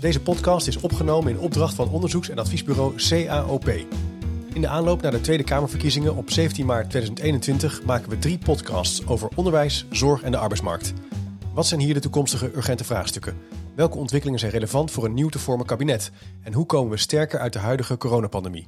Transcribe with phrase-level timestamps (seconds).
[0.00, 3.68] Deze podcast is opgenomen in opdracht van onderzoeks- en adviesbureau CAOP.
[4.52, 9.06] In de aanloop naar de Tweede Kamerverkiezingen op 17 maart 2021 maken we drie podcasts
[9.06, 10.92] over onderwijs, zorg en de arbeidsmarkt.
[11.54, 13.36] Wat zijn hier de toekomstige urgente vraagstukken?
[13.74, 16.10] Welke ontwikkelingen zijn relevant voor een nieuw te vormen kabinet?
[16.42, 18.66] En hoe komen we sterker uit de huidige coronapandemie?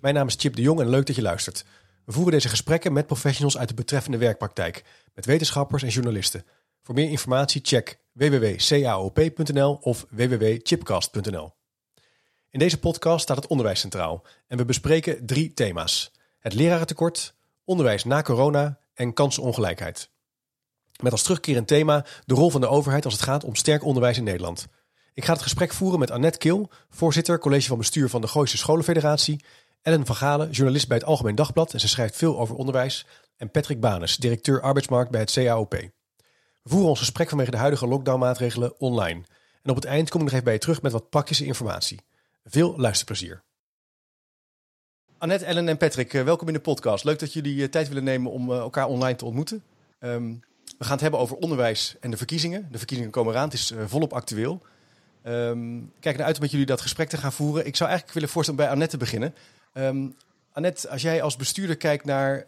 [0.00, 1.64] Mijn naam is Chip de Jong en leuk dat je luistert.
[2.04, 4.84] We voeren deze gesprekken met professionals uit de betreffende werkpraktijk,
[5.14, 6.44] met wetenschappers en journalisten.
[6.82, 11.56] Voor meer informatie check www.caop.nl of www.chipcast.nl.
[12.50, 18.04] In deze podcast staat het onderwijs centraal en we bespreken drie thema's: het lerarentekort, onderwijs
[18.04, 20.10] na corona en kansenongelijkheid.
[21.02, 24.16] Met als terugkerend thema de rol van de overheid als het gaat om sterk onderwijs
[24.16, 24.66] in Nederland.
[25.14, 28.56] Ik ga het gesprek voeren met Annette Kil, voorzitter college van bestuur van de Gooise
[28.56, 29.44] Scholenfederatie,
[29.82, 33.50] Ellen van Galen, journalist bij het Algemeen Dagblad en ze schrijft veel over onderwijs, en
[33.50, 35.90] Patrick Banes, directeur arbeidsmarkt bij het CAOP.
[36.68, 39.22] Voeren ons gesprek vanwege de huidige lockdownmaatregelen online.
[39.62, 42.00] En op het eind kom ik nog even bij je terug met wat praktische informatie.
[42.44, 43.42] Veel luisterplezier.
[45.18, 47.04] Annette, Ellen en Patrick, eh, welkom in de podcast.
[47.04, 49.62] Leuk dat jullie eh, tijd willen nemen om eh, elkaar online te ontmoeten.
[49.98, 50.28] Ehm,
[50.78, 52.68] we gaan het hebben over onderwijs en de verkiezingen.
[52.70, 54.62] De verkiezingen komen eraan, het is volop actueel.
[55.24, 57.66] Um, kijk naar uit om met jullie dat gesprek te gaan voeren.
[57.66, 59.34] Ik zou eigenlijk willen voorstellen bij Annette te beginnen.
[59.74, 60.14] Um,
[60.52, 62.46] Annette, als jij als bestuurder kijkt naar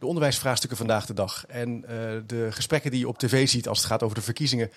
[0.00, 1.80] de onderwijsvraagstukken vandaag de dag en
[2.26, 4.70] de gesprekken die je op tv ziet als het gaat over de verkiezingen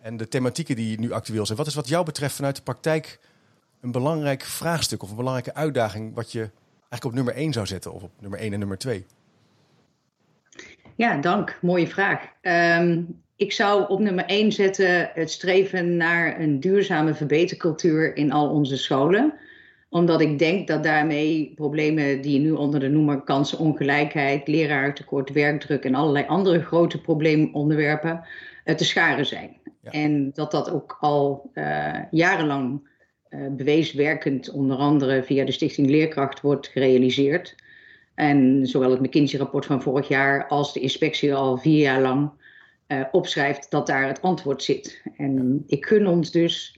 [0.00, 1.58] en de thematieken die nu actueel zijn.
[1.58, 3.18] Wat is wat jou betreft vanuit de praktijk
[3.80, 6.50] een belangrijk vraagstuk of een belangrijke uitdaging wat je
[6.88, 9.06] eigenlijk op nummer 1 zou zetten of op nummer 1 en nummer 2?
[10.96, 11.58] Ja, dank.
[11.62, 12.20] Mooie vraag.
[12.42, 18.50] Um, ik zou op nummer 1 zetten het streven naar een duurzame verbetercultuur in al
[18.50, 19.34] onze scholen.
[19.90, 25.84] Omdat ik denk dat daarmee problemen die je nu onder de noemer kansenongelijkheid, leraartekort, werkdruk
[25.84, 28.24] en allerlei andere grote probleemonderwerpen
[28.64, 29.56] uh, te scharen zijn.
[29.82, 29.90] Ja.
[29.90, 32.88] En dat dat ook al uh, jarenlang
[33.30, 37.54] uh, bewezen werkend, onder andere via de Stichting Leerkracht, wordt gerealiseerd.
[38.14, 42.30] En zowel het McKinsey-rapport van vorig jaar als de inspectie al vier jaar lang
[42.88, 45.02] uh, opschrijft dat daar het antwoord zit.
[45.16, 46.77] En ik gun ons dus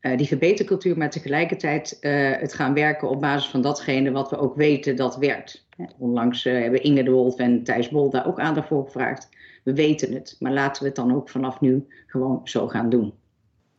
[0.00, 4.38] uh, die verbetercultuur, maar tegelijkertijd uh, het gaan werken op basis van datgene wat we
[4.38, 5.66] ook weten dat werkt.
[5.98, 9.28] Onlangs hebben Inge de Wolf en Thijs Bol daar ook aandacht voor gevraagd.
[9.62, 13.12] We weten het, maar laten we het dan ook vanaf nu gewoon zo gaan doen.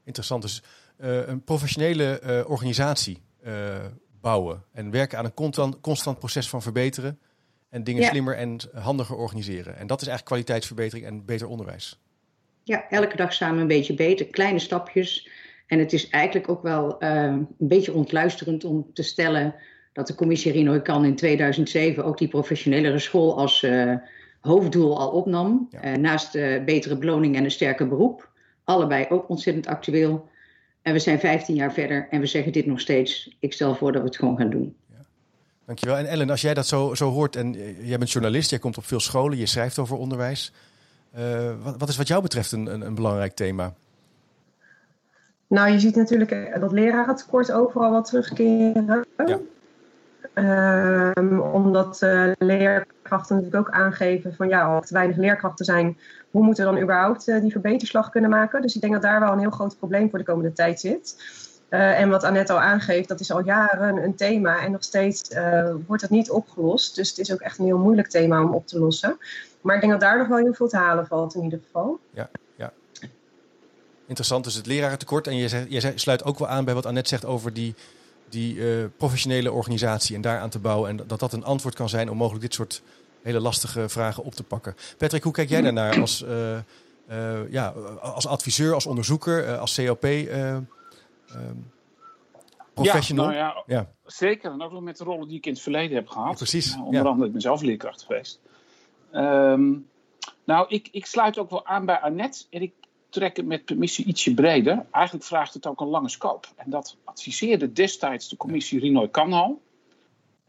[0.04, 0.42] Interessant.
[0.42, 0.64] Dus
[0.98, 3.22] een professionele organisatie
[4.22, 7.20] bouwen en werken aan een constant, constant proces van verbeteren
[7.70, 8.10] en dingen ja.
[8.10, 9.78] slimmer en handiger organiseren.
[9.78, 12.00] En dat is eigenlijk kwaliteitsverbetering en beter onderwijs.
[12.64, 15.30] Ja, elke dag samen een beetje beter, kleine stapjes.
[15.70, 19.56] En het is eigenlijk ook wel een beetje ontluisterend om te stellen
[19.94, 23.68] dat de commissie Rino kan in 2007 ook die professionelere school als
[24.42, 25.68] hoofddoel al opnam.
[25.70, 25.98] Ja.
[25.98, 26.32] naast
[26.66, 28.30] betere beloning en een sterker beroep.
[28.64, 30.30] Allebei ook ontzettend actueel.
[30.82, 33.36] En we zijn 15 jaar verder en we zeggen dit nog steeds.
[33.40, 34.76] Ik stel voor dat we het gewoon gaan doen.
[34.90, 35.06] Ja.
[35.66, 35.98] Dankjewel.
[35.98, 38.86] En Ellen, als jij dat zo, zo hoort en jij bent journalist, jij komt op
[38.86, 40.52] veel scholen, je schrijft over onderwijs.
[41.18, 43.74] Uh, wat, wat, is wat jou betreft een, een, een, belangrijk thema?
[45.50, 49.06] Nou, je ziet natuurlijk dat lerarentekort overal wat terugkeren.
[49.26, 49.40] Ja.
[51.14, 55.98] Um, omdat uh, leerkrachten natuurlijk ook aangeven van ja, als er weinig leerkrachten zijn,
[56.32, 58.62] hoe moeten we dan überhaupt uh, die verbeterslag kunnen maken?
[58.62, 61.16] Dus ik denk dat daar wel een heel groot probleem voor de komende tijd zit.
[61.70, 65.30] Uh, en wat Annette al aangeeft, dat is al jaren een thema en nog steeds
[65.88, 66.96] wordt het niet opgelost.
[66.96, 69.18] Dus het is ook echt een heel moeilijk thema om op te lossen.
[69.62, 72.00] Maar ik denk dat daar nog wel heel veel te halen valt in ieder geval.
[72.14, 72.30] Ja.
[74.10, 75.28] Interessant, dus het lerarentekort.
[75.28, 77.76] En je, je sluit ook wel aan bij wat Annette zegt over die
[78.30, 80.90] die uh, professionele organisatie en daaraan te bouwen.
[80.90, 82.82] En dat dat een antwoord kan zijn om mogelijk dit soort
[83.22, 84.76] hele lastige vragen op te pakken.
[84.98, 86.58] Patrick, hoe kijk jij daarnaar als, uh,
[87.10, 87.68] uh, ja,
[88.02, 90.06] als adviseur, als onderzoeker, als COP?
[92.74, 93.32] professional?
[93.32, 94.52] Ja, nou ja, ja, zeker.
[94.52, 96.36] En ook nog met de rollen die ik in het verleden heb gehad.
[96.36, 96.78] precies.
[96.86, 98.40] onder andere, ik ben zelf leerkracht geweest.
[99.14, 99.88] Um,
[100.44, 102.46] nou, ik, ik sluit ook wel aan bij Annette.
[102.50, 102.74] En ik
[103.10, 104.86] trekken met permissie ietsje breder.
[104.92, 106.48] Eigenlijk vraagt het ook een lange scope.
[106.56, 109.62] En dat adviseerde destijds de commissie Rinoy Kanhal.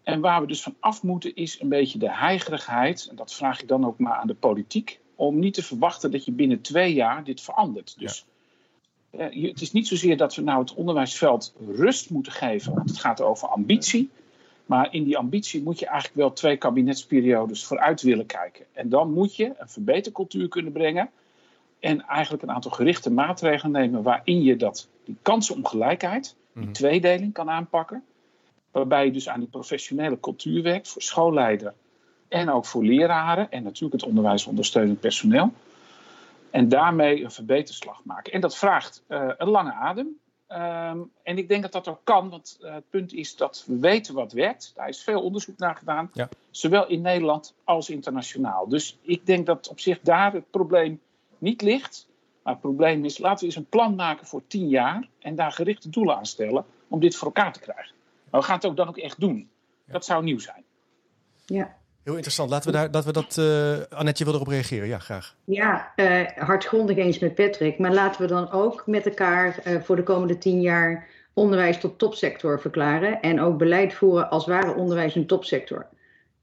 [0.03, 3.07] En waar we dus van af moeten is een beetje de heigerigheid.
[3.11, 5.01] En dat vraag ik dan ook maar aan de politiek.
[5.15, 7.99] Om niet te verwachten dat je binnen twee jaar dit verandert.
[7.99, 8.27] Dus
[9.11, 9.19] ja.
[9.19, 12.75] eh, het is niet zozeer dat we nou het onderwijsveld rust moeten geven.
[12.75, 14.11] Want het gaat over ambitie.
[14.67, 18.65] Maar in die ambitie moet je eigenlijk wel twee kabinetsperiodes vooruit willen kijken.
[18.73, 21.11] En dan moet je een verbetercultuur kunnen brengen
[21.81, 26.73] en eigenlijk een aantal gerichte maatregelen nemen waarin je dat, die kansenongelijkheid, die mm.
[26.73, 28.05] tweedeling kan aanpakken.
[28.71, 31.75] Waarbij je dus aan die professionele cultuur werkt voor schoolleider
[32.29, 35.53] en ook voor leraren en natuurlijk het onderwijsondersteunend personeel.
[36.51, 38.33] En daarmee een verbeterslag maken.
[38.33, 40.19] En dat vraagt uh, een lange adem.
[40.47, 43.79] Ehm, en ik denk dat dat ook kan, want uh, het punt is dat we
[43.79, 44.73] weten wat werkt.
[44.75, 46.29] Daar is veel onderzoek naar gedaan, ja.
[46.51, 48.69] zowel in Nederland als internationaal.
[48.69, 51.01] Dus ik denk dat op zich daar het probleem
[51.41, 52.09] niet ligt.
[52.43, 55.53] Maar het probleem is, laten we eens een plan maken voor tien jaar en daar
[55.53, 57.95] gerichte doelen aan stellen om dit voor elkaar te krijgen.
[58.31, 59.49] Maar we gaan het ook dan ook echt doen.
[59.87, 59.93] Ja.
[59.93, 60.65] Dat zou nieuw zijn.
[61.47, 61.79] Ja.
[62.03, 62.51] Heel interessant.
[62.51, 63.37] Laten we, daar, dat we dat.
[63.37, 64.89] Uh, Annette, je wil erop reageren?
[64.89, 65.37] Ja, graag.
[65.45, 67.79] Ja, uh, hardgrondig eens met Patrick.
[67.79, 71.99] Maar laten we dan ook met elkaar uh, voor de komende tien jaar onderwijs tot
[71.99, 73.21] topsector verklaren.
[73.21, 75.87] En ook beleid voeren als ware onderwijs een topsector.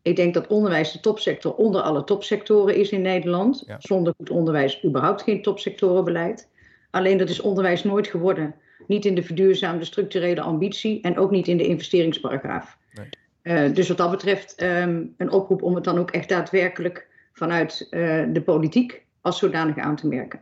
[0.07, 3.63] Ik denk dat onderwijs de topsector onder alle topsectoren is in Nederland.
[3.65, 3.75] Ja.
[3.80, 6.50] Zonder goed onderwijs überhaupt geen topsectorenbeleid.
[6.92, 8.56] Alleen dat is onderwijs nooit geworden.
[8.88, 12.77] Niet in de verduurzaamde structurele ambitie en ook niet in de investeringsparagraaf.
[12.94, 13.09] Nee.
[13.44, 17.88] Uh, dus wat dat betreft um, een oproep om het dan ook echt daadwerkelijk vanuit
[17.92, 20.39] uh, de politiek als zodanig aan te merken.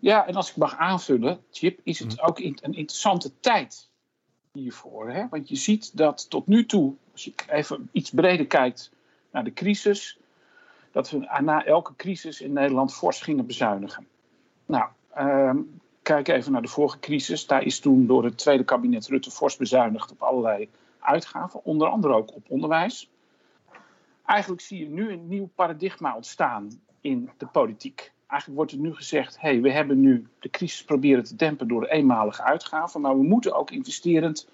[0.00, 3.88] Ja, en als ik mag aanvullen, Chip, is het ook een interessante tijd
[4.54, 5.10] hiervoor.
[5.10, 5.28] Hè?
[5.28, 8.90] Want je ziet dat tot nu toe, als je even iets breder kijkt
[9.30, 10.18] naar de crisis,
[10.92, 14.06] dat we na elke crisis in Nederland fors gingen bezuinigen.
[14.66, 17.46] Nou, um, kijk even naar de vorige crisis.
[17.46, 20.68] Daar is toen door het tweede kabinet Rutte fors bezuinigd op allerlei
[20.98, 23.10] uitgaven, onder andere ook op onderwijs.
[24.26, 28.12] Eigenlijk zie je nu een nieuw paradigma ontstaan in de politiek.
[28.34, 31.68] Eigenlijk wordt er nu gezegd: hé, hey, we hebben nu de crisis proberen te dempen
[31.68, 34.48] door eenmalige uitgaven, maar we moeten ook investerend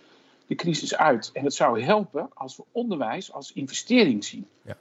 [0.46, 1.30] de crisis uit.
[1.32, 4.46] En het zou helpen als we onderwijs als investering zien.
[4.62, 4.76] Ja.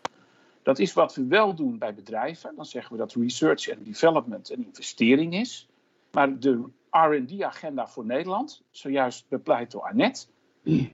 [0.64, 2.56] Dat is wat we wel doen bij bedrijven.
[2.56, 5.68] Dan zeggen we dat research en development een investering is.
[6.12, 10.26] Maar de RD-agenda voor Nederland, zojuist bepleit door Annette,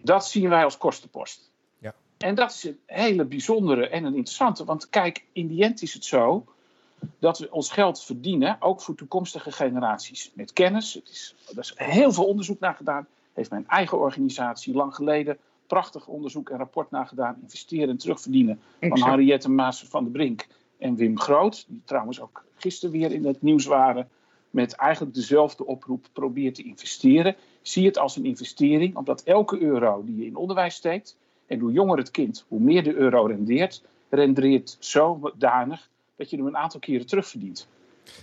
[0.01, 1.51] dat zien wij als kostenpost.
[1.77, 1.95] Ja.
[2.17, 4.63] En dat is een hele bijzondere en een interessante.
[4.63, 6.45] Want kijk, in die end is het zo
[7.19, 10.93] dat we ons geld verdienen, ook voor toekomstige generaties, met kennis.
[10.93, 13.07] Het is, er is heel veel onderzoek naar gedaan.
[13.33, 15.37] Heeft mijn eigen organisatie lang geleden
[15.67, 17.37] prachtig onderzoek en rapport naar gedaan.
[17.41, 20.47] Investeren en terugverdienen van Henriette Maas van der Brink
[20.77, 21.65] en Wim Groot.
[21.67, 24.09] Die trouwens ook gisteren weer in het nieuws waren.
[24.49, 27.35] Met eigenlijk dezelfde oproep: probeer te investeren.
[27.61, 31.17] Zie het als een investering, omdat elke euro die je in onderwijs steekt.
[31.45, 33.83] en hoe jonger het kind, hoe meer de euro rendeert.
[34.09, 37.67] rendeert zodanig dat je hem een aantal keren terugverdient.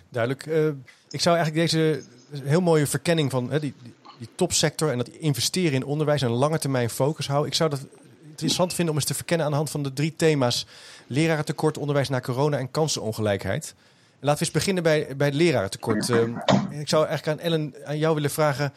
[0.08, 0.46] Duidelijk.
[0.46, 0.68] Uh,
[1.10, 2.02] ik zou eigenlijk deze
[2.42, 3.74] heel mooie verkenning van die,
[4.18, 7.48] die, topsector en dat investeren in onderwijs en een lange termijn focus houden.
[7.50, 7.86] Ik zou dat
[8.28, 10.66] interessant vinden om eens te verkennen aan de hand van de drie thema's:
[11.06, 13.74] lerarentekort, onderwijs na corona en kansenongelijkheid.
[14.20, 16.08] En laten we eens beginnen bij, bij het lerarentekort.
[16.08, 16.22] Uh,
[16.70, 18.72] ik zou eigenlijk aan Ellen, aan jou willen vragen.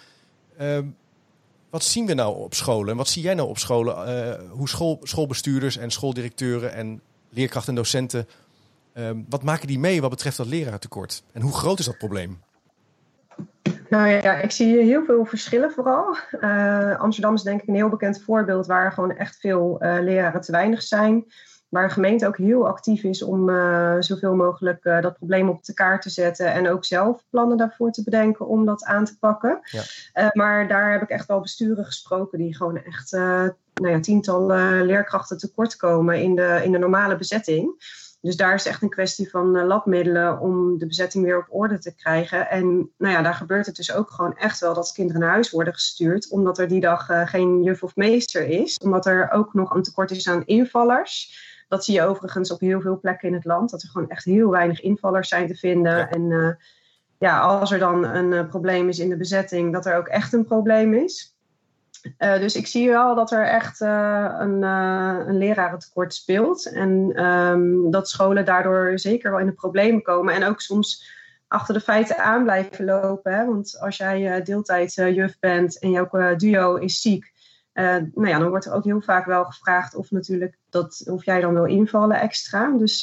[0.61, 0.79] Uh,
[1.69, 3.95] wat zien we nou op scholen en wat zie jij nou op scholen?
[3.95, 8.27] Uh, hoe school, schoolbestuurders en schooldirecteuren en leerkrachten en docenten
[8.97, 11.23] Um, wat maken die mee wat betreft dat lerarentekort?
[11.31, 12.41] En hoe groot is dat probleem?
[13.89, 16.15] Nou ja, ik zie heel veel verschillen vooral.
[16.41, 20.41] Uh, Amsterdam is denk ik een heel bekend voorbeeld waar gewoon echt veel uh, leraren
[20.41, 21.25] te weinig zijn.
[21.69, 25.73] Waar een gemeente ook heel actief is om uh, zoveel mogelijk dat probleem op de
[25.73, 26.53] kaart te zetten.
[26.53, 29.59] En ook zelf plannen daarvoor te bedenken om dat aan te pakken.
[29.63, 30.31] Ja.
[30.33, 35.37] maar daar heb ik echt wel besturen gesproken die gewoon echt nou ja, tientallen leerkrachten
[35.37, 37.73] tekort komen in de, in de normale bezetting.
[38.25, 41.45] Dus daar is het echt een kwestie van uh, labmiddelen om de bezetting weer op
[41.49, 42.49] orde te krijgen.
[42.49, 45.51] En nou ja, daar gebeurt het dus ook gewoon echt wel dat kinderen naar huis
[45.51, 48.77] worden gestuurd, omdat er die dag uh, geen juf of meester is.
[48.77, 51.43] Omdat er ook nog een tekort is aan invallers.
[51.67, 54.25] Dat zie je overigens op heel veel plekken in het land, dat er gewoon echt
[54.25, 55.97] heel weinig invallers zijn te vinden.
[55.97, 56.09] Ja.
[56.09, 56.49] En uh,
[57.19, 60.45] ja, als er dan een probleem is in de bezetting, dat er ook echt een
[60.45, 61.34] probleem is.
[62.17, 66.65] Uh, dus ik zie wel dat er echt uh, een, uh, een lerarentekort speelt.
[66.65, 70.33] En um, dat scholen daardoor zeker wel in de problemen komen.
[70.33, 71.13] En ook soms
[71.47, 73.33] achter de feiten aan blijven lopen.
[73.33, 73.45] Hè?
[73.45, 77.33] Want als jij deeltijd juf bent en jouw duo is ziek.
[77.73, 81.41] nou ja, dan wordt er ook heel vaak wel gevraagd of, natuurlijk dat, of jij
[81.41, 82.77] dan wil invallen extra.
[82.77, 82.99] Dus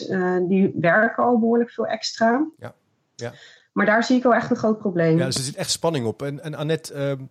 [0.48, 2.46] die werken al behoorlijk veel extra.
[2.58, 2.74] Ja.
[3.14, 3.32] Ja.
[3.72, 5.18] Maar daar zie ik wel echt een groot probleem.
[5.18, 6.22] Ja, dus er zit echt spanning op.
[6.22, 7.30] En, en Annette, um,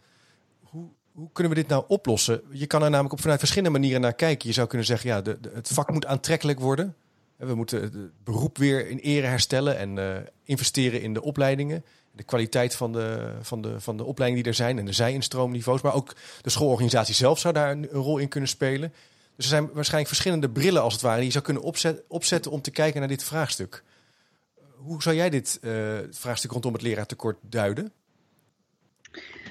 [1.14, 2.42] hoe, kunnen we dit nou oplossen?
[2.52, 4.48] Je kan er namelijk op vanuit verschillende manieren naar kijken.
[4.48, 6.96] Je zou kunnen zeggen, ja, de, het vak moet aantrekkelijk worden.
[7.36, 11.86] We moeten het beroep weer in ere herstellen en uh, investeren in de opleidingen.
[12.12, 15.82] De kwaliteit van de, van, de, van de opleidingen die er zijn en de zijinstroomniveaus.
[15.82, 18.94] Maar ook de schoolorganisatie zelf zou daar een, rol in kunnen spelen.
[19.36, 22.52] Dus er zijn waarschijnlijk verschillende brillen als het ware die je zou kunnen opzet, opzetten
[22.52, 23.84] om te kijken naar dit vraagstuk.
[24.76, 27.92] Hoe zou jij dit uh, vraagstuk rondom het leraartekort duiden?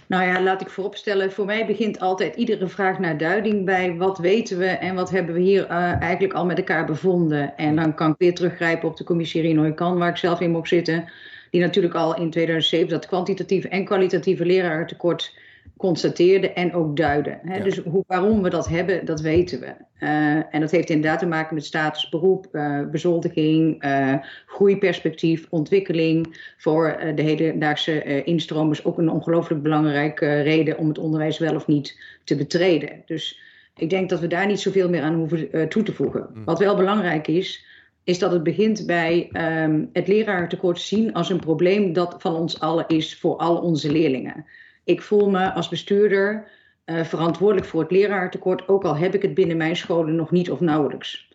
[0.06, 4.18] Nou ja, laat ik vooropstellen, voor mij begint altijd iedere vraag naar duiding bij wat
[4.18, 7.56] weten we en wat hebben we hier uh, eigenlijk al met elkaar bevonden.
[7.56, 10.50] En dan kan ik weer teruggrijpen op de commissie Rinoy Kan, waar ik zelf in
[10.50, 11.10] mocht zitten,
[11.50, 15.34] die natuurlijk al in 2007 dat kwantitatieve en kwalitatieve lerarentekort
[15.80, 17.38] constateerde en ook duidde.
[17.42, 17.62] Hè?
[17.62, 19.66] Dus hoe, waarom we dat hebben, dat weten we.
[19.66, 24.14] Uh, en dat heeft inderdaad te maken met status, beroep, uh, bezoldiging, uh,
[24.46, 26.52] groeiperspectief, ontwikkeling.
[26.56, 32.00] Voor de hedendaagse instromers ook een ongelooflijk belangrijke reden om het onderwijs wel of niet
[32.24, 33.02] te betreden.
[33.06, 33.40] Dus
[33.76, 36.26] ik denk dat we daar niet zoveel meer aan hoeven toe te voegen.
[36.34, 36.44] Mm.
[36.44, 37.66] Wat wel belangrijk is,
[38.04, 39.30] is dat het begint bij
[39.64, 43.92] um, het leraartekort zien als een probleem dat van ons allen is voor al onze
[43.92, 44.44] leerlingen.
[44.84, 46.48] Ik voel me als bestuurder
[46.86, 50.50] uh, verantwoordelijk voor het leraartekort, ook al heb ik het binnen mijn scholen nog niet
[50.50, 51.28] of nauwelijks.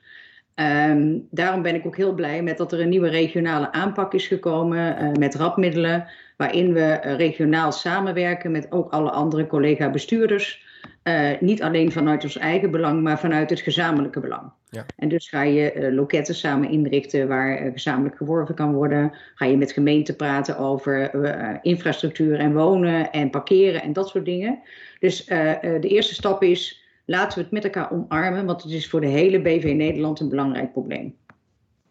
[0.56, 4.28] Um, daarom ben ik ook heel blij met dat er een nieuwe regionale aanpak is
[4.28, 10.65] gekomen uh, met rapmiddelen, waarin we uh, regionaal samenwerken met ook alle andere collega-bestuurders.
[11.08, 14.52] Uh, niet alleen vanuit ons eigen belang, maar vanuit het gezamenlijke belang.
[14.70, 14.86] Ja.
[14.98, 19.12] En dus ga je uh, loketten samen inrichten waar uh, gezamenlijk geworven kan worden.
[19.36, 21.14] Ga je met gemeenten praten over
[21.62, 24.60] infrastructuur en wonen en parkeren en dat soort dingen.
[25.00, 29.02] Dus de eerste stap is, laten we het met elkaar omarmen, want het is voor
[29.02, 31.16] de hele BV Nederland een belangrijk probleem.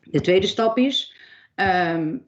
[0.00, 1.14] De tweede stap is,
[1.56, 2.24] um,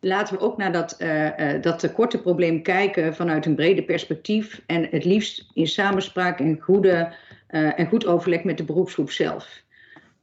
[0.00, 1.28] laten we ook naar dat, uh,
[1.60, 4.62] dat tekortenprobleem kijken vanuit een breder perspectief.
[4.66, 7.12] En het liefst in samenspraak en, goede,
[7.50, 9.62] uh, en goed overleg met de beroepsgroep zelf.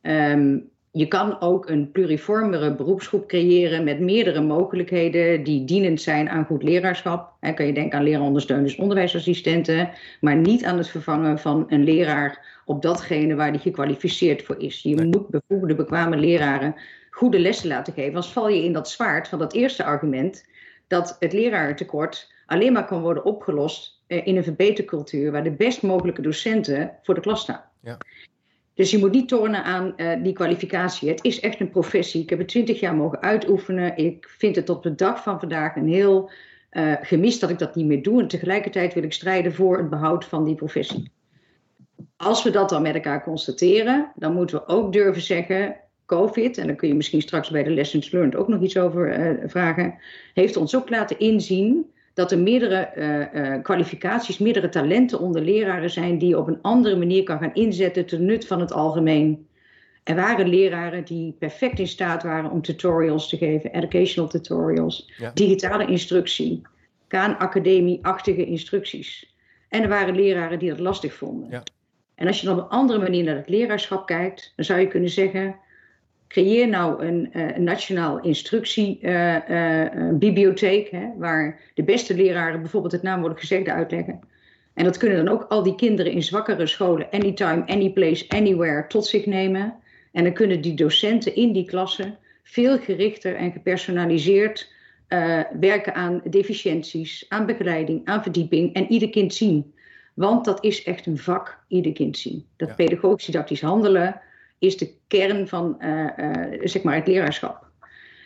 [0.02, 6.46] Um, je kan ook een pluriformere beroepsgroep creëren met meerdere mogelijkheden die dienend zijn aan
[6.46, 7.34] goed leraarschap.
[7.40, 9.90] He, kan je denken aan leraarondersteuners, onderwijsassistenten,
[10.22, 14.82] maar niet aan het vervangen van een leraar op datgene waar die gekwalificeerd voor is.
[14.82, 15.06] Je nee.
[15.06, 16.76] moet bevoegde, bekwame leraren
[17.18, 18.14] goede lessen laten geven.
[18.14, 20.46] Anders val je in dat zwaard van dat eerste argument
[20.88, 25.82] dat het lerarentekort alleen maar kan worden opgelost eh, in een verbetercultuur waar de best
[25.82, 27.64] mogelijke docenten voor de klas staan.
[27.82, 27.98] Ja.
[28.74, 31.10] Dus je moet niet tornen aan uh, die kwalificatie.
[31.10, 32.22] Het is echt een professie.
[32.22, 33.98] Ik heb het twintig jaar mogen uitoefenen.
[33.98, 36.32] Ik vind het tot de dag van vandaag een heel
[36.72, 38.22] uh, gemis dat ik dat niet meer doe.
[38.22, 41.12] En tegelijkertijd wil ik strijden voor het behoud van die professie.
[42.16, 45.76] Als we dat dan met elkaar constateren, dan moeten we ook durven zeggen:
[46.08, 49.20] COVID, en daar kun je misschien straks bij de Lessons Learned ook nog iets over
[49.20, 49.96] uh, vragen,
[50.34, 55.90] heeft ons ook laten inzien dat er meerdere uh, uh, kwalificaties, meerdere talenten onder leraren
[55.90, 59.48] zijn die je op een andere manier kan gaan inzetten ten nut van het algemeen.
[60.04, 65.32] Er waren leraren die perfect in staat waren om tutorials te geven, educational tutorials, ja.
[65.34, 66.62] digitale instructie,
[67.08, 69.36] Kaan-academie-achtige instructies.
[69.70, 71.50] En er waren leraren die dat lastig vonden.
[71.50, 71.64] Ja.
[72.16, 74.88] En als je dan op een andere manier naar het leraarschap kijkt, dan zou je
[74.88, 75.56] kunnen zeggen:
[76.28, 83.40] creëer nou een, een nationaal instructiebibliotheek, uh, uh, waar de beste leraren bijvoorbeeld het naamwoord
[83.40, 84.20] gezegde uitleggen.
[84.74, 89.06] En dat kunnen dan ook al die kinderen in zwakkere scholen, anytime, anyplace, anywhere, tot
[89.06, 89.76] zich nemen.
[90.12, 94.76] En dan kunnen die docenten in die klassen veel gerichter en gepersonaliseerd
[95.60, 99.74] werken aan deficiënties, aan begeleiding, aan verdieping en ieder kind zien.
[100.14, 102.46] Want dat is echt een vak, ieder kind zien.
[102.56, 102.76] Dat ja.
[102.76, 104.22] pedagogisch didactisch handelen,
[104.60, 107.66] is de kern van uh, uh, zeg maar het leraarschap.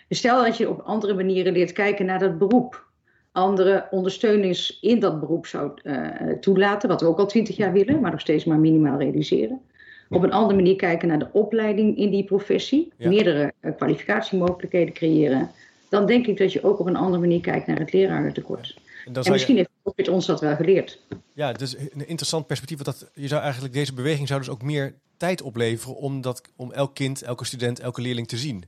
[0.08, 2.90] Dus stel dat je op andere manieren leert kijken naar dat beroep.
[3.32, 6.08] Andere ondersteunings in dat beroep zou uh,
[6.40, 9.62] toelaten, wat we ook al twintig jaar willen, maar nog steeds maar minimaal realiseren.
[10.10, 13.10] Op een andere manier kijken naar de opleiding in die professie, ja.
[13.10, 15.50] meerdere kwalificatiemogelijkheden creëren.
[15.90, 18.80] Dan denk ik dat je ook op een andere manier kijkt naar het lerarentekort.
[19.06, 19.60] En, en misschien je...
[19.60, 21.02] heeft COVID ons dat wel geleerd.
[21.34, 22.84] Ja, dus een interessant perspectief.
[22.84, 26.42] Want dat, je zou eigenlijk deze beweging zou dus ook meer tijd opleveren om, dat,
[26.56, 28.64] om elk kind, elke student, elke leerling te zien.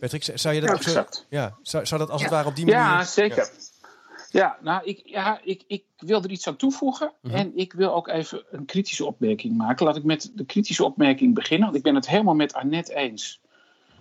[0.00, 2.26] Patrick, zou je dat ja, ook zo, ja, zou, zou dat als ja.
[2.26, 2.80] het ware op die manier...
[2.80, 3.36] Ja, zeker.
[3.36, 3.48] Ja,
[4.30, 7.12] ja nou, ik, ja, ik, ik wil er iets aan toevoegen.
[7.20, 7.38] Mm -hmm.
[7.38, 9.86] En ik wil ook even een kritische opmerking maken.
[9.86, 11.64] Laat ik met de kritische opmerking beginnen.
[11.64, 13.40] Want ik ben het helemaal met Annette eens.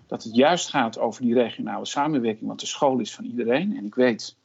[0.07, 2.47] Dat het juist gaat over die regionale samenwerking.
[2.47, 3.77] Want de school is van iedereen.
[3.77, 4.35] En ik weet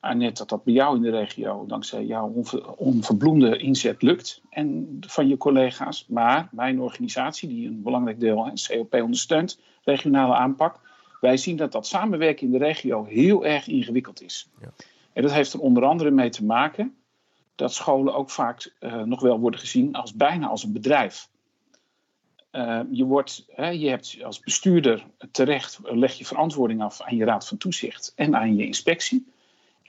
[0.00, 4.42] Annette, dat dat bij jou in de regio, dankzij jouw onver, onverbloemde inzet, lukt.
[4.50, 6.06] En van je collega's.
[6.08, 10.80] Maar mijn organisatie, die een belangrijk deel en COP ondersteunt, regionale aanpak.
[11.20, 14.48] Wij zien dat dat samenwerken in de regio heel erg ingewikkeld is.
[14.60, 14.72] Ja.
[15.12, 16.94] En dat heeft er onder andere mee te maken
[17.54, 21.28] dat scholen ook vaak uh, nog wel worden gezien als bijna als een bedrijf.
[22.52, 27.24] Uh, je, wordt, hè, je hebt als bestuurder terecht, leg je verantwoording af aan je
[27.24, 29.32] raad van toezicht en aan je inspectie.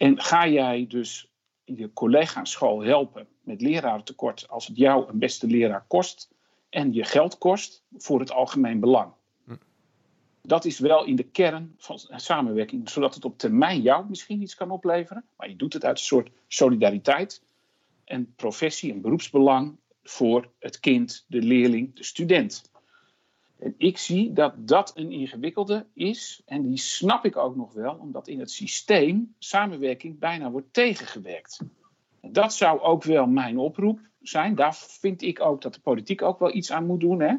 [0.02, 1.32] En ga jij dus
[1.64, 6.30] je collega school helpen met lerarentekort als het jou een beste leraar kost
[6.70, 9.12] en je geld kost voor het algemeen belang?
[9.46, 9.56] Hm.
[10.42, 14.56] Dat is wel in de kern van samenwerking, zodat het op termijn jou misschien iets
[14.56, 17.44] kan opleveren, maar je doet het uit een soort solidariteit
[18.04, 22.71] en professie en beroepsbelang voor het kind, de leerling, de student.
[23.62, 26.42] En ik zie dat dat een ingewikkelde is.
[26.46, 31.60] En die snap ik ook nog wel, omdat in het systeem samenwerking bijna wordt tegengewerkt.
[32.22, 34.56] Dat zou ook wel mijn oproep zijn.
[34.56, 37.22] Daar vind ik ook dat de politiek ook wel iets aan moet doen.
[37.22, 37.36] Hè?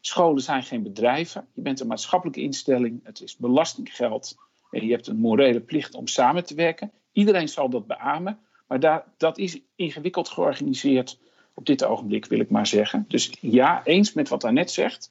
[0.00, 1.46] Scholen zijn geen bedrijven.
[1.54, 3.00] Je bent een maatschappelijke instelling.
[3.02, 4.36] Het is belastinggeld.
[4.70, 6.92] En je hebt een morele plicht om samen te werken.
[7.12, 8.38] Iedereen zal dat beamen.
[8.66, 11.18] Maar daar, dat is ingewikkeld georganiseerd
[11.54, 13.04] op dit ogenblik, wil ik maar zeggen.
[13.08, 15.10] Dus ja, eens met wat net zegt.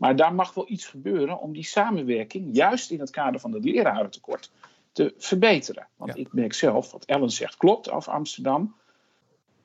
[0.00, 3.64] Maar daar mag wel iets gebeuren om die samenwerking, juist in het kader van het
[3.64, 4.50] lerarentekort,
[4.92, 5.86] te verbeteren.
[5.96, 8.74] Want ik merk zelf, wat Ellen zegt, klopt over Amsterdam.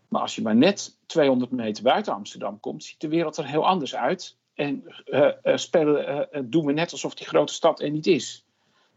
[0.07, 3.67] Maar als je maar net 200 meter buiten Amsterdam komt, ziet de wereld er heel
[3.67, 4.37] anders uit.
[4.53, 8.45] En uh, uh, spelen, uh, doen we net alsof die grote stad er niet is.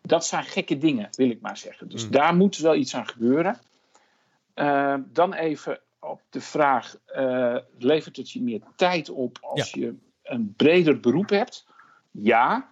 [0.03, 1.89] Dat zijn gekke dingen, wil ik maar zeggen.
[1.89, 2.11] Dus mm.
[2.11, 3.61] daar moet wel iets aan gebeuren.
[5.13, 6.97] dan even op de vraag:
[7.79, 9.95] levert het je meer tijd op als je
[10.29, 11.67] een breder beroep hebt?
[12.11, 12.69] Ja.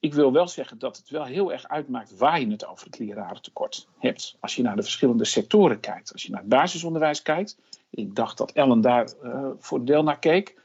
[0.00, 2.98] Ik wil wel zeggen dat het wel heel erg uitmaakt waar je het over het
[2.98, 4.36] lerarentekort hebt.
[4.40, 6.12] Als je naar de verschillende sectoren kijkt.
[6.12, 7.58] Als je naar het basisonderwijs kijkt.
[7.90, 9.12] Ik dacht dat Ellen daar
[9.58, 10.60] voor deel naar keek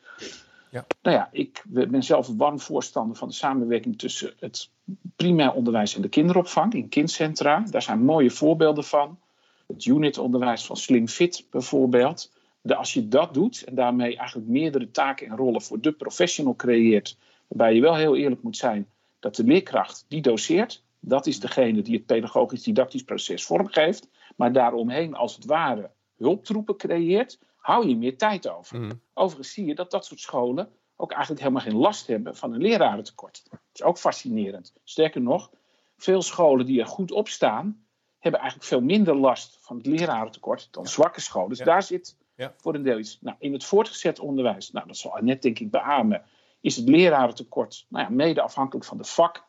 [0.75, 0.86] ja.
[1.01, 4.70] Nou ja, ik ben zelf een warm voorstander van de samenwerking tussen het
[5.15, 7.63] primair onderwijs en de kinderopvang in kindcentra.
[7.70, 9.20] Daar zijn mooie voorbeelden van.
[9.68, 12.32] Het unitonderwijs van Slim Fit bijvoorbeeld.
[12.65, 16.55] De, als je dat doet en daarmee eigenlijk meerdere taken en rollen voor de professional
[16.55, 17.17] creëert,
[17.48, 21.81] waarbij je wel heel eerlijk moet zijn dat de leerkracht die doseert, dat is degene
[21.81, 28.17] die het pedagogisch-didactisch proces vormgeeft, maar daaromheen als het ware hulptroepen creëert, hou je meer
[28.17, 28.79] tijd over.
[28.79, 29.01] Mm.
[29.13, 32.62] Overigens zie je dat dat soort scholen ook eigenlijk helemaal geen last hebben van een
[32.62, 33.43] lerarentekort.
[33.50, 34.74] Dat is ook fascinerend.
[34.84, 35.51] Sterker nog,
[35.98, 37.86] veel scholen die er goed op staan,
[38.19, 41.50] hebben eigenlijk veel minder last van het lerarentekort dan zwakke scholen.
[41.50, 42.54] Dus daar zit ja.
[42.58, 43.18] voor een deel iets.
[43.22, 46.24] Nou, in het voortgezet onderwijs, nou, dat zal net denk ik beamen,
[46.62, 49.46] is het lerarentekort nou ja, mede afhankelijk van de vak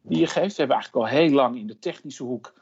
[0.00, 0.56] die je geeft.
[0.56, 2.54] We hebben eigenlijk al heel lang in de technische hoek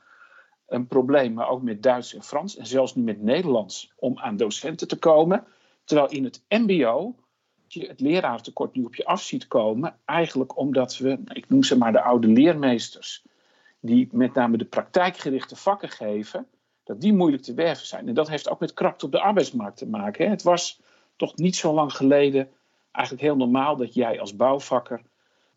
[0.66, 4.36] een probleem, maar ook met Duits en Frans en zelfs nu met Nederlands om aan
[4.36, 5.44] docenten te komen.
[5.84, 7.14] Terwijl in het MBO
[7.66, 11.78] je het leraartekort nu op je af ziet komen, eigenlijk omdat we, ik noem ze
[11.78, 13.24] maar de oude leermeesters,
[13.80, 16.46] die met name de praktijkgerichte vakken geven,
[16.84, 18.08] dat die moeilijk te werven zijn.
[18.08, 20.24] En dat heeft ook met krapte op de arbeidsmarkt te maken.
[20.24, 20.30] Hè.
[20.30, 20.80] Het was
[21.16, 22.48] toch niet zo lang geleden
[22.92, 25.02] eigenlijk heel normaal dat jij als bouwvakker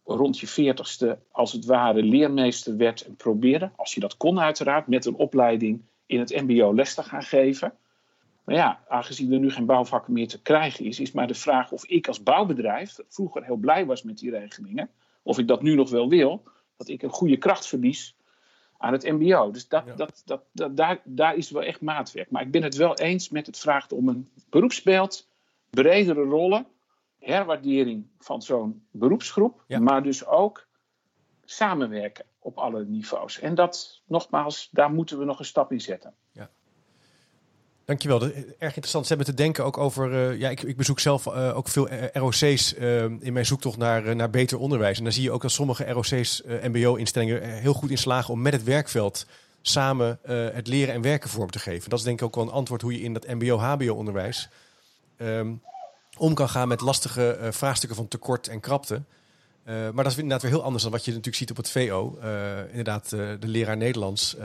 [0.03, 4.87] rond je veertigste als het ware leermeester werd en probeerde, als je dat kon uiteraard,
[4.87, 7.73] met een opleiding in het mbo les te gaan geven.
[8.43, 11.71] Maar ja, aangezien er nu geen bouwvakken meer te krijgen is, is maar de vraag
[11.71, 14.89] of ik als bouwbedrijf vroeger heel blij was met die regelingen,
[15.23, 16.43] of ik dat nu nog wel wil,
[16.77, 18.14] dat ik een goede kracht verlies
[18.77, 19.51] aan het mbo.
[19.51, 22.31] Dus dat, dat, dat, dat, daar, daar is wel echt maatwerk.
[22.31, 25.27] Maar ik ben het wel eens met het vraagt om een beroepsbeeld,
[25.69, 26.67] bredere rollen,
[27.19, 30.67] herwaardering van zo'n beroepsgroep, maar dus ook
[31.43, 33.39] samenwerken op alle niveaus.
[33.39, 36.13] En dat, nogmaals, daar moeten we nog een stap in zetten.
[36.31, 36.49] Ja.
[37.85, 38.21] Dankjewel.
[38.23, 39.07] Erg interessant.
[39.07, 40.11] Ze hebben te denken ook over.
[40.11, 44.15] Uh, ja, ik, ik, bezoek zelf uh, ook veel ROC's uh, in mijn zoektocht naar,
[44.15, 44.97] naar beter onderwijs.
[44.97, 48.53] En dan zie je ook dat sommige ROC's, MBO-instellingen, heel goed in slagen om met
[48.53, 49.25] het werkveld
[49.61, 50.19] samen
[50.53, 51.89] het leren en werken vorm te geven.
[51.89, 54.49] Dat is denk ik ook wel een antwoord hoe je in dat MBO-HBO-onderwijs
[55.17, 55.61] um,
[56.17, 59.01] om kan gaan met lastige vraagstukken van tekort en krapte.
[59.65, 62.17] Maar dat is inderdaad weer heel anders dan wat je natuurlijk ziet op het VO.
[62.21, 64.35] Eh, inderdaad, de leraar Nederlands.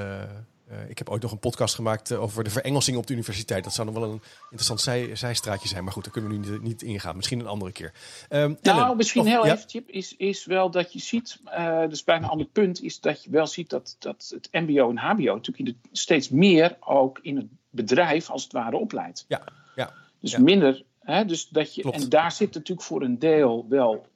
[0.89, 3.65] Ik heb ooit nog een podcast gemaakt over de verengelsing op de universiteit.
[3.65, 5.85] Dat zou nog wel een interessant zij, zijstraatje zijn.
[5.85, 7.17] Maar goed, daar kunnen we nu niet, niet ingaan.
[7.17, 7.93] Misschien een andere keer.
[8.31, 9.53] Um, nou, misschien heel ja?
[9.53, 11.41] even, Chip, is, is wel dat je ziet...
[11.89, 14.99] dus bijna een ander punt is dat je wel ziet dat, dat het mbo en
[14.99, 15.35] hbo...
[15.35, 19.25] natuurlijk steeds meer ook in het bedrijf als het ware opleidt.
[19.29, 19.43] Ja,
[19.77, 19.93] ja.
[20.21, 20.85] Dus minder
[21.27, 24.07] dus dat je, en daar zit natuurlijk voor een deel wel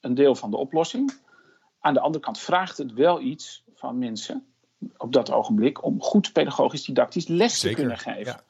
[0.00, 1.12] een deel van de oplossing.
[1.80, 4.49] Aan de andere kant vraagt het wel iets van mensen
[4.96, 8.24] op dat ogenblik om goed pedagogisch didactisch les te kunnen geven.
[8.24, 8.42] Ja,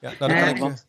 [0.00, 0.86] ja nou, dan kan ik, want,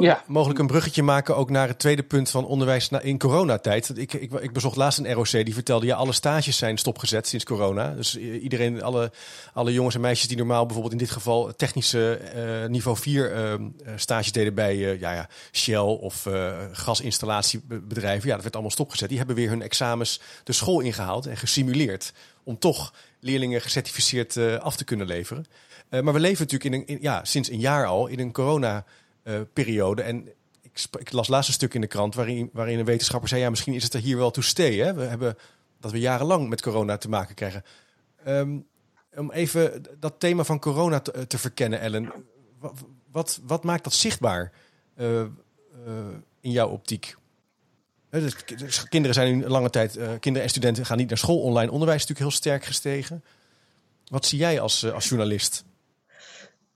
[0.00, 0.22] ja.
[0.26, 3.98] mogelijk een bruggetje maken ook naar het tweede punt van onderwijs in coronatijd.
[3.98, 7.44] Ik, ik, ik bezocht laatst een ROC die vertelde ja, alle stages zijn stopgezet sinds
[7.44, 7.94] corona.
[7.94, 9.10] Dus iedereen, alle,
[9.52, 12.20] alle jongens en meisjes die normaal bijvoorbeeld in dit geval technische
[12.64, 18.28] uh, niveau 4 uh, ehm, stages deden bij uh, ja, ja, Shell of uh, gasinstallatiebedrijven,
[18.28, 19.08] ja, dat werd allemaal stopgezet.
[19.08, 22.12] Die hebben weer hun examens de school ingehaald en gesimuleerd
[22.44, 25.46] om toch leerlingen gecertificeerd af te kunnen leveren.
[25.90, 28.84] maar we leven natuurlijk in een, ja, sinds een jaar al in een corona
[29.24, 30.02] uh, periode.
[30.02, 30.28] En
[30.60, 33.50] ik, ik, las laatst een stuk in de krant waarin, waarin een wetenschapper zei: ja,
[33.50, 34.76] misschien is het er hier wel to stay.
[34.76, 34.94] Hè?
[34.94, 35.36] We hebben
[35.80, 37.64] dat we jarenlang met corona te maken krijgen.
[38.26, 38.66] Um,
[39.16, 42.12] om even dat thema van corona te, eh, verkennen, Ellen.
[42.58, 42.72] Wat,
[43.10, 44.52] wat, wat, maakt dat zichtbaar
[46.40, 47.16] in jouw optiek?
[48.20, 51.40] Dus, dus, kinderen zijn nu lange tijd, kinderen en studenten gaan niet naar school.
[51.40, 53.24] Online onderwijs is natuurlijk heel sterk gestegen.
[54.04, 55.64] Wat zie jij als, als journalist?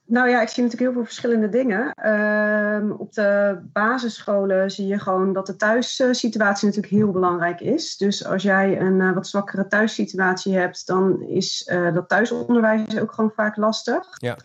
[0.09, 1.93] Nou ja, ik zie natuurlijk heel veel verschillende dingen.
[1.95, 7.97] Ehm, op de basisscholen zie je gewoon dat de thuissituatie natuurlijk heel belangrijk is.
[7.97, 13.13] Dus als jij een uh, wat zwakkere thuissituatie hebt, dan is uh, dat thuisonderwijs ook
[13.13, 14.07] gewoon vaak lastig.
[14.17, 14.37] Ja.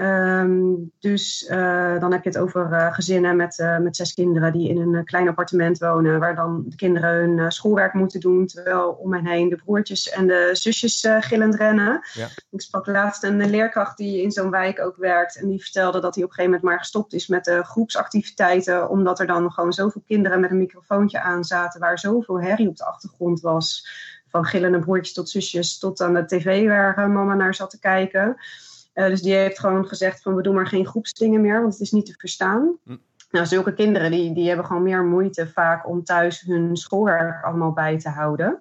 [0.00, 4.52] Um, dus uh, dan heb je het over uh, gezinnen met, uh, met zes kinderen
[4.52, 8.90] die in een klein appartement wonen, waar dan de kinderen hun schoolwerk moeten doen, terwijl
[8.90, 12.00] om hen heen de broertjes en de zusjes gillend rennen.
[12.12, 12.28] Ja.
[12.50, 16.14] Ik sprak laatst een leerkracht die in zo'n wijk ook werkt en die vertelde dat
[16.14, 19.72] hij op een gegeven moment maar gestopt is met de groepsactiviteiten, omdat er dan gewoon
[19.72, 23.88] zoveel kinderen met een microfoontje aan zaten, waar zoveel herrie op de achtergrond was.
[24.30, 28.36] Van gillende broertjes tot zusjes, tot aan de tv waar mama naar zat te kijken.
[28.98, 31.82] Uh, dus die heeft gewoon gezegd van we doen maar geen groepsdingen meer, want het
[31.82, 32.76] is niet te verstaan.
[32.84, 32.96] Hm.
[33.30, 37.72] Nou, zulke kinderen die, die hebben gewoon meer moeite vaak om thuis hun schoolwerk allemaal
[37.72, 38.60] bij te houden.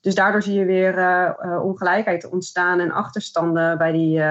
[0.00, 4.22] Dus daardoor zie je weer uh, uh, ongelijkheid ontstaan en achterstanden bij die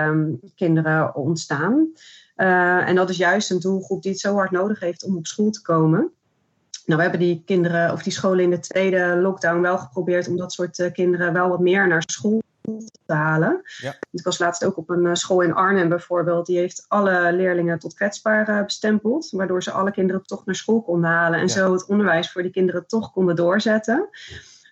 [0.56, 1.88] kinderen ontstaan.
[2.36, 5.50] en dat is juist een doelgroep die het zo hard nodig heeft om op school
[5.50, 6.12] te komen.
[6.86, 10.38] Nou, we hebben die kinderen of die scholen in de tweede lockdown wel geprobeerd om
[10.38, 12.42] dat soort kinderen wel wat meer naar school
[13.06, 13.62] te halen.
[13.78, 13.96] Ja.
[14.12, 16.46] Ik was laatst ook op een uh, school in Arnhem bijvoorbeeld.
[16.46, 19.30] Die heeft alle leerlingen tot kwetsbaar uh, bestempeld.
[19.32, 21.40] Waardoor ze alle kinderen toch naar school konden halen.
[21.40, 21.52] En Ja.
[21.54, 24.10] zo het onderwijs voor die kinderen toch konden doorzetten.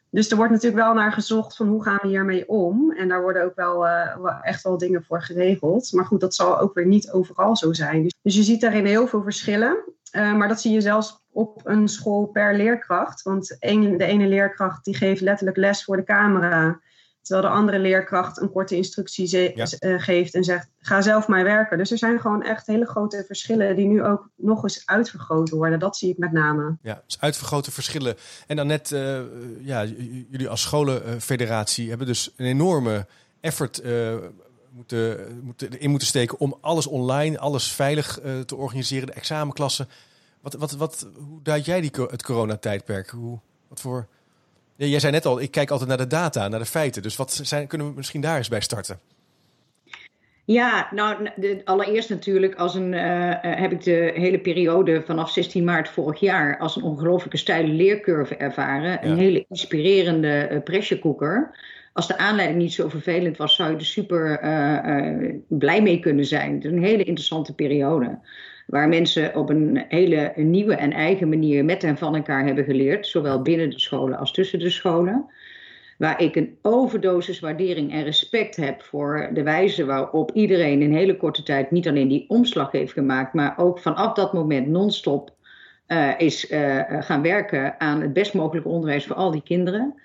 [0.09, 2.91] Dus er wordt natuurlijk wel naar gezocht van hoe gaan we hiermee om.
[2.91, 5.91] En daar worden ook wel, uh, wel echt wel dingen voor geregeld.
[5.91, 8.03] Maar goed, dat zal ook weer niet overal zo zijn.
[8.03, 9.77] Dus, dus je ziet daarin heel veel verschillen.
[10.15, 13.21] Uh, maar dat zie je zelfs op een school per leerkracht.
[13.21, 16.79] Want een, de ene leerkracht die geeft letterlijk les voor de camera.
[17.23, 19.67] Terwijl de andere leerkracht een korte instructie ze- Ja.
[19.79, 21.77] uh, geeft en zegt: ga zelf maar werken.
[21.77, 25.79] Dus er zijn gewoon echt hele grote verschillen die nu ook nog eens uitvergroot worden.
[25.79, 26.77] Dat zie ik met name.
[26.81, 28.15] Ja, dus uitvergrote verschillen.
[28.47, 29.19] En dan net, uh,
[29.59, 33.05] ja, j- jullie als scholenfederatie hebben dus een enorme
[33.41, 34.15] effort uh,
[34.71, 39.87] moeten, moeten, in moeten steken om alles online, alles veilig te organiseren, de examenklassen.
[40.41, 43.09] Wat, wat, wat, hoe duid jij die, het coronatijdperk?
[43.09, 44.07] Hoe, wat voor...
[44.83, 47.01] Ja, jij zei net al, ik kijk altijd naar de data, naar de feiten.
[47.01, 48.99] Dus wat zijn, kunnen we misschien daar eens bij starten?
[50.45, 55.63] Ja, nou, de, allereerst natuurlijk als een, uh, heb ik de hele periode vanaf 16
[55.63, 58.91] maart vorig jaar als een ongelooflijke steile leercurve ervaren.
[58.91, 59.03] Ja.
[59.03, 60.59] Een hele inspirerende uh,
[61.93, 66.25] Als de aanleiding niet zo vervelend was, zou je er super uh, blij mee kunnen
[66.25, 66.53] zijn.
[66.53, 68.19] Het is een hele interessante periode.
[68.67, 73.07] Waar mensen op een hele nieuwe en eigen manier met en van elkaar hebben geleerd.
[73.07, 75.25] Zowel binnen de scholen als tussen de scholen
[75.97, 81.17] waar ik een overdosis waardering en respect heb voor de wijze waarop iedereen in hele
[81.17, 85.35] korte tijd niet alleen die omslag heeft gemaakt, maar ook vanaf dat moment non-stop
[85.87, 86.45] uh, is
[86.99, 90.01] gaan werken aan het best mogelijke onderwijs voor al die kinderen.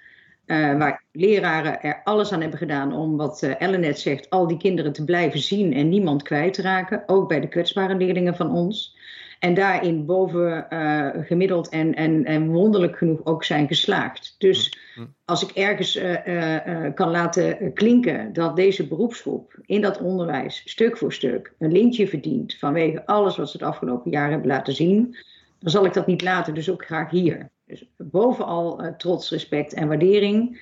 [0.49, 4.57] Uh, waar leraren er alles aan hebben gedaan om, wat Ellen net zegt, al die
[4.57, 7.03] kinderen te blijven zien en niemand kwijtraken.
[7.07, 8.97] Ook bij de kwetsbare leerlingen van ons.
[9.39, 14.35] En daarin boven uh, gemiddeld en, en, en wonderlijk genoeg ook zijn geslaagd.
[14.39, 14.79] Dus
[15.25, 20.97] als ik ergens uh, uh, kan laten klinken dat deze beroepsgroep in dat onderwijs stuk
[20.97, 25.17] voor stuk een lintje verdient vanwege alles wat ze het afgelopen jaar hebben laten zien,
[25.59, 27.51] dan zal ik dat niet laten, dus ook graag hier.
[27.66, 30.61] Dus bovenal trots, respect en waardering.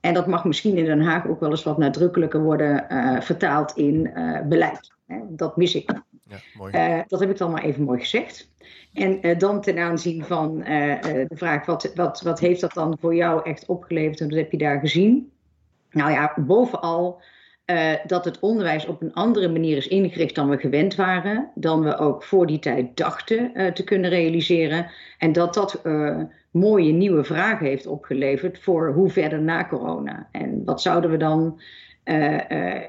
[0.00, 2.86] En dat mag misschien in Den Haag ook wel eens wat nadrukkelijker worden
[3.22, 4.12] vertaald in
[4.48, 4.92] beleid.
[5.28, 5.90] Dat mis ik.
[6.28, 7.04] Ja, mooi.
[7.06, 8.50] Dat heb ik dan maar even mooi gezegd.
[8.92, 13.44] En dan ten aanzien van de vraag, wat, wat, wat heeft dat dan voor jou
[13.44, 15.30] echt opgeleverd en wat heb je daar gezien?
[15.90, 17.22] Nou ja, bovenal
[18.06, 21.50] dat het onderwijs op een andere manier is ingericht dan we gewend waren.
[21.54, 24.90] Dan we ook voor die tijd dachten te kunnen realiseren.
[25.18, 25.82] En dat dat
[26.50, 30.28] mooie nieuwe vragen heeft opgeleverd voor hoe verder na corona.
[30.32, 31.60] En wat zouden we dan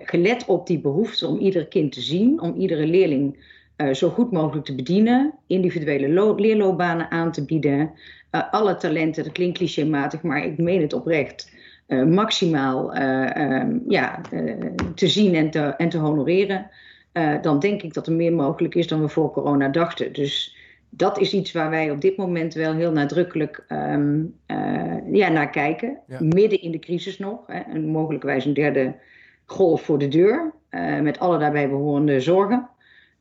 [0.03, 3.55] gelet op die behoefte om ieder kind te zien, om iedere leerling
[3.91, 7.91] zo goed mogelijk te bedienen, individuele leerloopbanen aan te bieden,
[8.51, 11.55] alle talenten, dat klinkt clichématig, maar ik meen het oprecht,
[11.87, 14.21] maximaal um, ja,
[14.95, 16.69] te zien en te, en te honoreren,
[17.41, 20.13] dan denk ik dat er meer mogelijk is dan we voor corona dachten.
[20.13, 20.55] Dus
[20.89, 25.49] dat is iets waar wij op dit moment wel heel nadrukkelijk um, uh, ja, naar
[25.49, 25.97] kijken.
[26.07, 26.17] Ja.
[26.19, 27.39] Midden in de crisis nog.
[27.47, 28.95] Hè, en mogelijkwijs een derde
[29.45, 30.51] golf voor de deur.
[31.01, 32.69] Met alle daarbij behorende zorgen.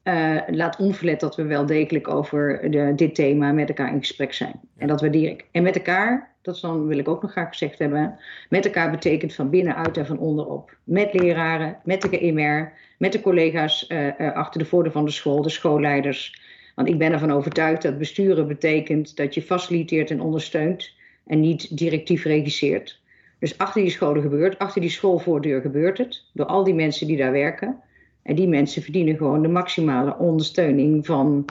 [0.04, 4.32] Uh, laat onverlet dat we wel degelijk over de, dit thema met elkaar in gesprek
[4.32, 4.60] zijn.
[4.76, 5.44] En dat waardeer ik.
[5.50, 8.18] En met elkaar, dat dan wil ik ook nog graag gezegd hebben.
[8.48, 10.76] Met elkaar betekent van binnenuit en van onderop.
[10.84, 15.48] Met leraren, met de GMR, met de collega's achter de voordeur van de school, de
[15.48, 16.40] schoolleiders.
[16.74, 20.92] Want ik ben ervan overtuigd dat besturen betekent dat je faciliteert en ondersteunt
[21.26, 23.00] en niet directief regisseert.
[23.38, 27.16] Dus achter die scholen gebeurt, achter die schoolvoordeur gebeurt het, door al die mensen die
[27.16, 27.80] daar werken.
[28.22, 31.44] En die mensen verdienen gewoon de maximale ondersteuning van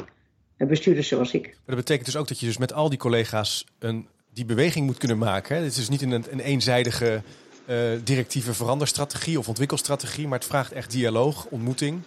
[0.57, 1.43] bestuurders zoals ik.
[1.43, 4.85] Maar dat betekent dus ook dat je dus met al die collega's een, die beweging
[4.85, 5.55] moet kunnen maken.
[5.55, 7.21] Het is dus niet een, een eenzijdige
[7.65, 12.01] uh, directieve veranderstrategie of ontwikkelstrategie, maar het vraagt echt dialoog, ontmoeting,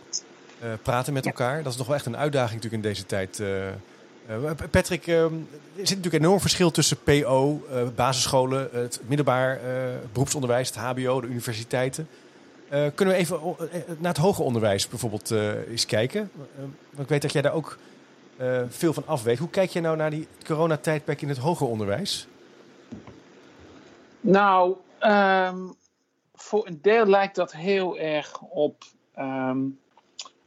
[0.63, 1.63] uh, praten met elkaar.
[1.63, 3.39] Dat is nog wel echt een uitdaging natuurlijk in deze tijd.
[3.39, 5.31] Uh, Patrick, er
[5.75, 7.63] zit natuurlijk een enorm verschil tussen PO,
[7.95, 9.61] basisscholen, het middelbaar
[10.13, 12.09] beroepsonderwijs, het HBO, de universiteiten.
[12.69, 13.41] kunnen we even
[13.99, 15.31] naar het hoger onderwijs bijvoorbeeld
[15.71, 16.31] eens kijken?
[16.91, 17.79] want ik weet dat jij daar ook
[18.69, 19.39] veel van af weet.
[19.39, 22.27] Hoe kijk je nou naar die coronatijdperk in het hoger onderwijs?
[24.21, 25.59] Nou, Ehm,
[26.35, 29.61] voor een deel lijkt dat heel erg op ehm,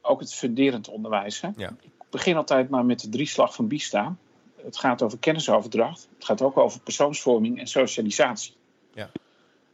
[0.01, 1.41] ook het funderend onderwijs.
[1.41, 1.49] Hè?
[1.55, 1.69] Ja.
[1.81, 4.15] Ik begin altijd maar met de drieslag van Bista.
[4.63, 6.07] Het gaat over kennisoverdracht.
[6.15, 8.53] Het gaat ook over persoonsvorming en socialisatie.
[8.93, 9.09] Ja.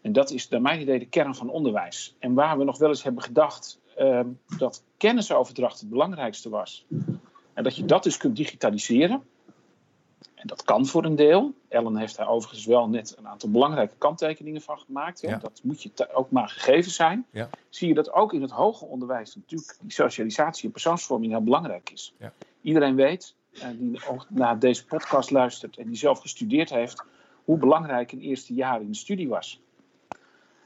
[0.02, 2.16] En dat is naar mijn idee de kern van onderwijs.
[2.20, 4.28] En waar we nog wel eens hebben gedacht ehm,
[4.58, 6.86] dat kennisoverdracht het belangrijkste was.
[7.58, 9.24] En dat je dat dus kunt digitaliseren.
[10.36, 11.54] En dat kan voor een deel.
[11.68, 15.22] Ellen heeft daar overigens wel net een aantal belangrijke kanttekeningen van gemaakt.
[15.22, 15.38] Hè.
[15.38, 17.26] Dat moet je ook maar gegeven zijn.
[17.32, 17.50] Ja.
[17.70, 21.90] Zie je dat ook in het hoger onderwijs natuurlijk die socialisatie en persoonsvorming heel belangrijk
[21.90, 22.14] is.
[22.20, 22.34] Ja.
[22.62, 27.04] Iedereen weet, uh, die naar deze podcast luistert en die zelf gestudeerd heeft,
[27.44, 29.62] hoe belangrijk een eerste jaar in de studie was.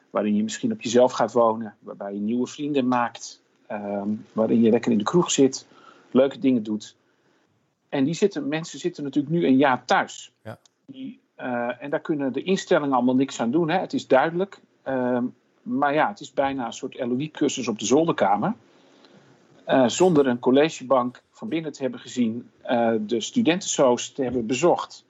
[0.10, 4.70] Waarin je misschien op jezelf gaat wonen, waarbij je nieuwe vrienden maakt, ehm, waarin je
[4.70, 5.66] lekker in de kroeg zit,
[6.14, 6.96] leuke dingen doet.
[7.90, 10.34] En die zitten, mensen zitten natuurlijk nu een jaar thuis.
[10.44, 10.60] Ja.
[10.86, 13.70] Die, uh, en daar kunnen de instellingen allemaal niks aan doen.
[13.70, 13.80] Hè.
[13.80, 14.62] Het is duidelijk.
[14.88, 15.24] Uh,
[15.62, 18.54] maar ja, het is bijna een soort LOE-cursus op de zolderkamer.
[19.68, 25.06] Uh, zonder een collegebank van binnen te hebben gezien, uh, de studentensoos te hebben bezocht.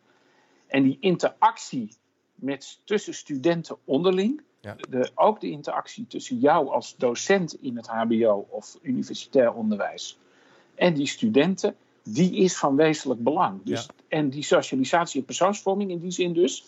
[0.67, 1.95] En die interactie
[2.35, 4.75] met, tussen studenten onderling, ja.
[4.89, 10.17] de, ook de interactie tussen jou als docent in het HBO of universitair onderwijs
[10.81, 13.59] en die studenten, die is van wezenlijk belang.
[13.63, 16.65] Dus, En die socialisatie en persoonsvorming in die zin dus,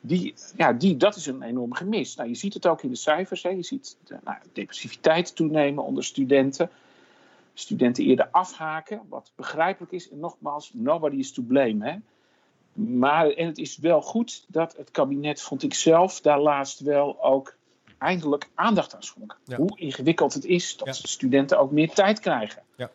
[0.00, 2.14] die, ja, die, dat is een enorm gemis.
[2.14, 3.42] Nou, je ziet het ook in de cijfers.
[3.42, 3.48] Hè.
[3.48, 6.70] Je ziet de, nou, depressiviteit toenemen onder studenten.
[7.54, 10.10] Studenten eerder afhaken, wat begrijpelijk is.
[10.10, 11.90] En nogmaals, nobody is to blame.
[11.90, 11.96] Hè.
[12.98, 17.22] Maar en het is wel goed dat het kabinet, vond ik zelf, daar laatst wel
[17.24, 17.56] ook
[17.98, 19.38] eindelijk aandacht aan schonk.
[19.56, 22.62] Hoe ingewikkeld het is dat studenten ook meer tijd krijgen.
[22.76, 22.90] Ja.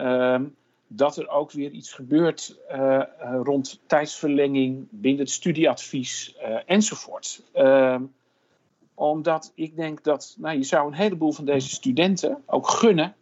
[0.00, 0.44] Ehm,
[0.86, 3.02] dat er ook weer iets gebeurt uh,
[3.42, 7.42] rond tijdsverlenging binnen het studieadvies uh, enzovoort.
[7.52, 8.02] Ehm,
[8.94, 13.14] omdat ik denk dat nou, je zou een heleboel van deze studenten ook gunnen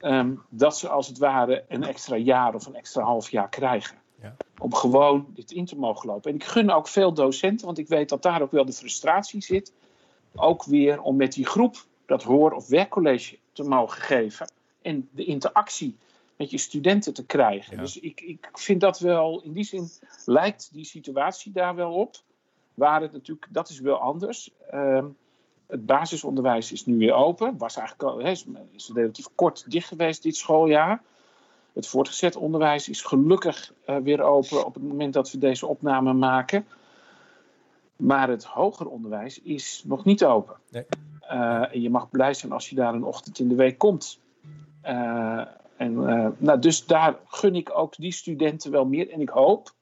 [0.00, 3.96] um, dat ze als het ware een extra jaar of een extra half jaar krijgen.
[4.22, 4.36] Ja.
[4.58, 6.30] Om gewoon dit in te mogen lopen.
[6.30, 9.42] En ik gun ook veel docenten, want ik weet dat daar ook wel de frustratie
[9.42, 9.72] zit.
[10.34, 14.46] Ook weer om met die groep dat hoor- of werkcollege te mogen geven.
[14.82, 15.96] En de interactie
[16.36, 17.76] met je studenten te krijgen.
[17.76, 19.88] Dus ik, ik vind dat wel, in die zin
[20.24, 22.16] lijkt die situatie daar wel op.
[22.74, 24.50] Waar het natuurlijk, dat is wel anders.
[24.74, 25.04] Uh,
[25.66, 27.58] het basisonderwijs is nu weer open.
[27.58, 28.30] Was eigenlijk al, he,
[28.70, 31.02] is relatief kort dicht geweest dit schooljaar.
[31.72, 36.12] Het voortgezet onderwijs is gelukkig uh, weer open op het moment dat we deze opname
[36.12, 36.66] maken.
[37.96, 40.56] Maar het hoger onderwijs is nog niet open.
[40.70, 40.86] Nee.
[41.22, 44.20] Uh, en je mag blij zijn als je daar een ochtend in de week komt.
[44.84, 45.44] Uh,
[45.76, 49.10] en, uh, nou, dus daar gun ik ook die studenten wel meer.
[49.10, 49.74] En ik hoop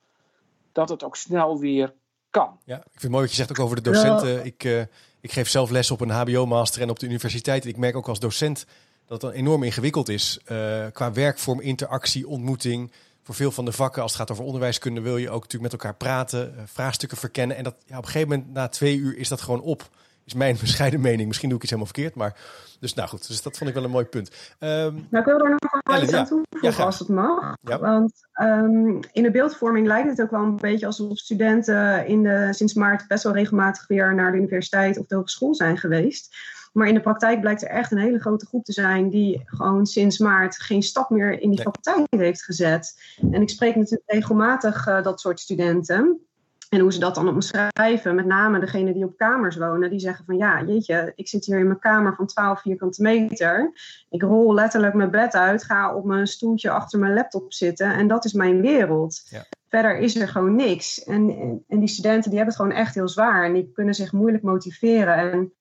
[0.73, 1.95] dat het ook snel weer
[2.31, 2.59] kan.
[2.65, 4.45] Ja, ik vind het mooi wat je zegt ook over de docenten.
[4.45, 4.81] Ik, uh,
[5.21, 7.65] ik geef zelf les op een HBO-master en op de universiteit.
[7.65, 8.67] Ik merk ook als docent
[9.07, 10.41] dat het enorm ingewikkeld is.
[10.53, 12.93] Uh, qua werkvorm, interactie, ontmoeting.
[13.23, 15.81] Voor veel van de vakken, als het gaat over onderwijskunde, wil je ook natuurlijk met
[15.81, 17.57] elkaar praten, vraagstukken verkennen.
[17.57, 19.89] En dat, ja, op een gegeven moment, na twee uur, is dat gewoon op
[20.29, 21.27] is mijn bescheiden mening.
[21.27, 22.37] Misschien doe ik iets helemaal verkeerd, maar...
[22.81, 24.31] Dus nou goed, dus dat vond ik wel een mooi punt.
[24.61, 27.57] Um, nou, ik wil er nog wel iets aan toevoegen als het mag.
[27.63, 28.13] Want
[28.43, 32.75] um, in de beeldvorming lijkt het ook wel een beetje alsof studenten in de, sinds
[32.75, 36.37] maart best wel regelmatig weer naar de universiteit of de hogeschool zijn geweest.
[36.73, 39.87] Maar in de praktijk blijkt er echt een hele grote groep te zijn die gewoon
[39.87, 43.01] sinds maart geen stap meer in die faculteit heeft gezet.
[43.31, 46.28] En ik spreek natuurlijk regelmatig uh, dat soort studenten.
[46.69, 50.25] En hoe ze dat dan omschrijven, met name degene die op kamers wonen, die zeggen
[50.25, 53.73] van ja, jeetje, ik zit hier in mijn kamer van 12 vierkante meter.
[54.11, 58.09] Ik rol letterlijk mijn bed uit, ga op mijn stoeltje achter mijn laptop zitten en
[58.09, 59.23] dat is mijn wereld.
[59.31, 59.45] Ja.
[59.69, 61.05] Verder is er gewoon niks.
[61.05, 61.29] En,
[61.69, 64.43] en die studenten die hebben het gewoon echt heel zwaar en die kunnen zich moeilijk
[64.43, 65.17] motiveren.
[65.17, 65.53] En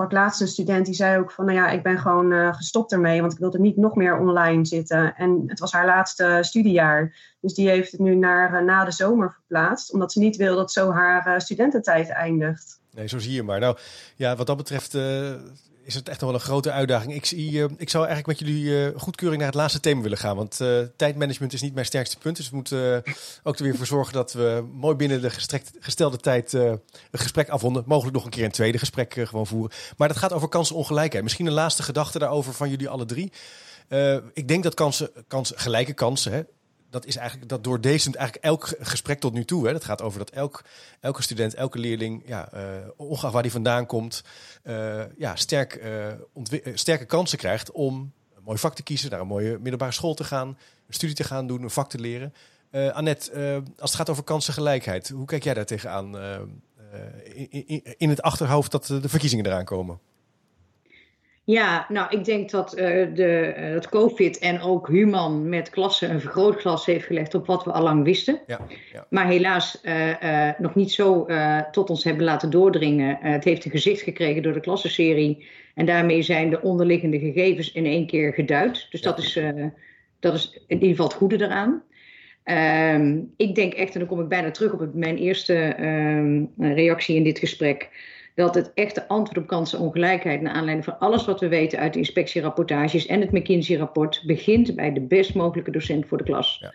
[0.00, 2.92] sprak laatst een student die zei ook van, nou ja, ik ben gewoon uh, gestopt
[2.92, 5.14] ermee, want ik wilde niet nog meer online zitten.
[5.16, 7.16] En het was haar laatste studiejaar.
[7.40, 10.56] Dus die heeft het nu naar uh, na de zomer verplaatst, omdat ze niet wil
[10.56, 12.80] dat zo haar studententijd eindigt.
[12.94, 13.60] Nee, zo zie je maar.
[13.60, 13.76] Nou,
[14.16, 14.98] ja, wat dat betreft
[15.90, 17.14] is het echt nog wel een grote uitdaging.
[17.14, 20.36] Ik, zie, ik zou eigenlijk met jullie goedkeuring naar het laatste thema willen gaan.
[20.36, 20.60] Want
[20.96, 22.36] tijdmanagement is niet mijn sterkste punt.
[22.36, 23.02] Dus we moeten
[23.42, 25.30] ook er weer voor zorgen dat we mooi binnen de
[25.80, 26.80] gestelde tijd een
[27.12, 27.82] gesprek afronden.
[27.86, 29.76] Mogelijk nog een keer een tweede gesprek gewoon voeren.
[29.96, 31.22] Maar dat gaat over kansenongelijkheid.
[31.22, 33.32] Misschien een laatste gedachte daarover van jullie alle drie.
[34.32, 36.40] ik denk dat kansen, kansen gelijke kansen, hè,
[36.90, 39.66] dat is eigenlijk dat door deze eigenlijk elk gesprek tot nu toe.
[39.66, 40.64] Hè, dat gaat over dat elk,
[41.00, 42.60] elke student, elke leerling, ja, uh,
[42.96, 44.22] ongeacht waar die vandaan komt,
[44.64, 49.26] uh, ja, sterk, uh, sterke kansen krijgt om een mooi vak te kiezen, naar een
[49.26, 52.34] mooie middelbare school te gaan, een studie te gaan doen, een vak te leren.
[52.92, 56.16] Annette, als het gaat over kansengelijkheid, hoe kijk jij daar tegenaan
[57.96, 60.00] in het achterhoofd dat de verkiezingen eraan komen?
[61.50, 62.84] Ja, nou, ik denk dat, uh,
[63.14, 67.64] de, uh, dat COVID en ook Human met klassen een vergrootglas heeft gelegd op wat
[67.64, 68.40] we al lang wisten.
[68.46, 68.60] Ja,
[68.92, 69.06] ja.
[69.08, 71.26] Maar helaas uh, nog niet zo
[71.70, 73.18] tot ons hebben laten doordringen.
[73.20, 75.46] het heeft een gezicht gekregen door de klassenserie.
[75.74, 78.86] En daarmee zijn de onderliggende gegevens in één keer geduid.
[78.90, 79.40] Dus dat, is,
[80.20, 81.82] dat is in ieder geval het goede eraan.
[82.44, 87.16] Ehm, ik denk echt, en dan kom ik bijna terug op mijn eerste ehm, reactie
[87.16, 87.90] in dit gesprek
[88.40, 91.98] dat het echte antwoord op kansenongelijkheid, naar aanleiding van alles wat we weten uit de
[91.98, 96.58] inspectierapportages en het McKinsey-rapport, begint bij de best mogelijke docent voor de klas.
[96.60, 96.74] Ja.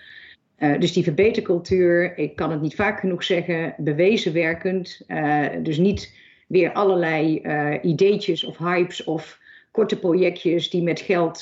[0.60, 5.01] Uh, dus die verbetercultuur, ik kan het niet vaak genoeg zeggen, bewezen werkend.
[5.08, 6.13] Uh, dus niet
[6.47, 9.39] weer allerlei uh, ideetjes of hypes of
[9.71, 11.39] korte projectjes die met geld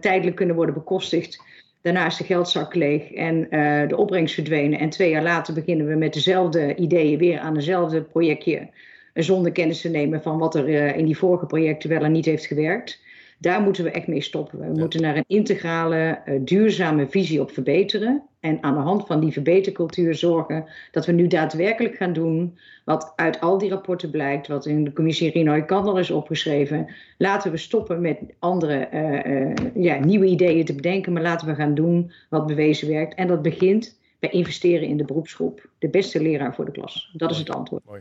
[0.00, 1.42] tijdelijk kunnen worden bekostigd.
[1.82, 3.46] Daarna is de geldzak leeg en
[3.88, 4.78] de opbrengst verdwenen.
[4.78, 8.68] En twee jaar later beginnen we met dezelfde ideeën weer aan dezelfde projectje
[9.14, 12.24] zonder kennis te nemen van wat er uh, in die vorige projecten wel en niet
[12.24, 13.00] heeft gewerkt.
[13.38, 14.58] Daar moeten we echt mee stoppen.
[14.58, 18.22] We moeten naar een integrale, uh, duurzame visie op verbeteren.
[18.40, 23.12] En aan de hand van die verbetercultuur zorgen dat we nu daadwerkelijk gaan doen wat
[23.16, 26.86] uit al die rapporten blijkt, wat in de commissie Rinoy Kandel is opgeschreven.
[27.18, 31.74] Laten we stoppen met andere uh, ja, nieuwe ideeën te bedenken, maar laten we gaan
[31.74, 33.14] doen wat bewezen werkt.
[33.14, 35.68] En dat begint bij investeren in de beroepsgroep.
[35.78, 37.10] De beste leraar voor de klas.
[37.16, 37.84] Dat is het antwoord.
[37.86, 38.00] Mooi.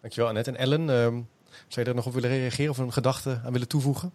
[0.00, 0.50] Dankjewel Annette.
[0.50, 1.28] En Ellen, um,
[1.68, 4.12] zou je er nog op willen reageren of een gedachte aan willen toevoegen?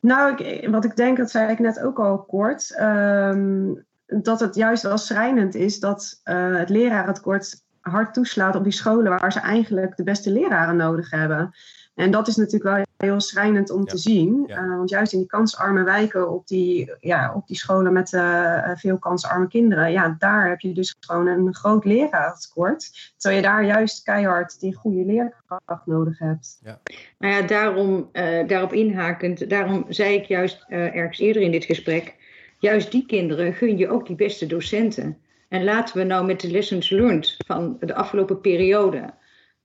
[0.00, 4.54] Nou, ik, wat ik denk, dat zei ik net ook al kort, um, dat het
[4.54, 9.40] juist wel schrijnend is dat uh, het lerarentekort hard toeslaat op die scholen waar ze
[9.40, 11.54] eigenlijk de beste leraren nodig hebben.
[11.96, 14.44] En dat is natuurlijk wel heel schrijnend om te zien.
[14.46, 18.70] Uh, want juist in die kansarme wijken, op die, ja, op die scholen met uh,
[18.74, 23.12] veel kansarme kinderen, ja, daar heb je dus gewoon een groot leraartekort.
[23.16, 26.58] Terwijl je daar juist keihard die goede leerkracht nodig hebt.
[26.62, 26.80] Ja.
[27.18, 32.14] Nou ja, daarom, uh, daarop inhakend, daarom zei ik juist ergens eerder in dit gesprek,
[32.58, 35.18] juist die kinderen gun je ook die beste docenten.
[35.48, 39.14] En laten we nou met de lessons learned van de afgelopen periode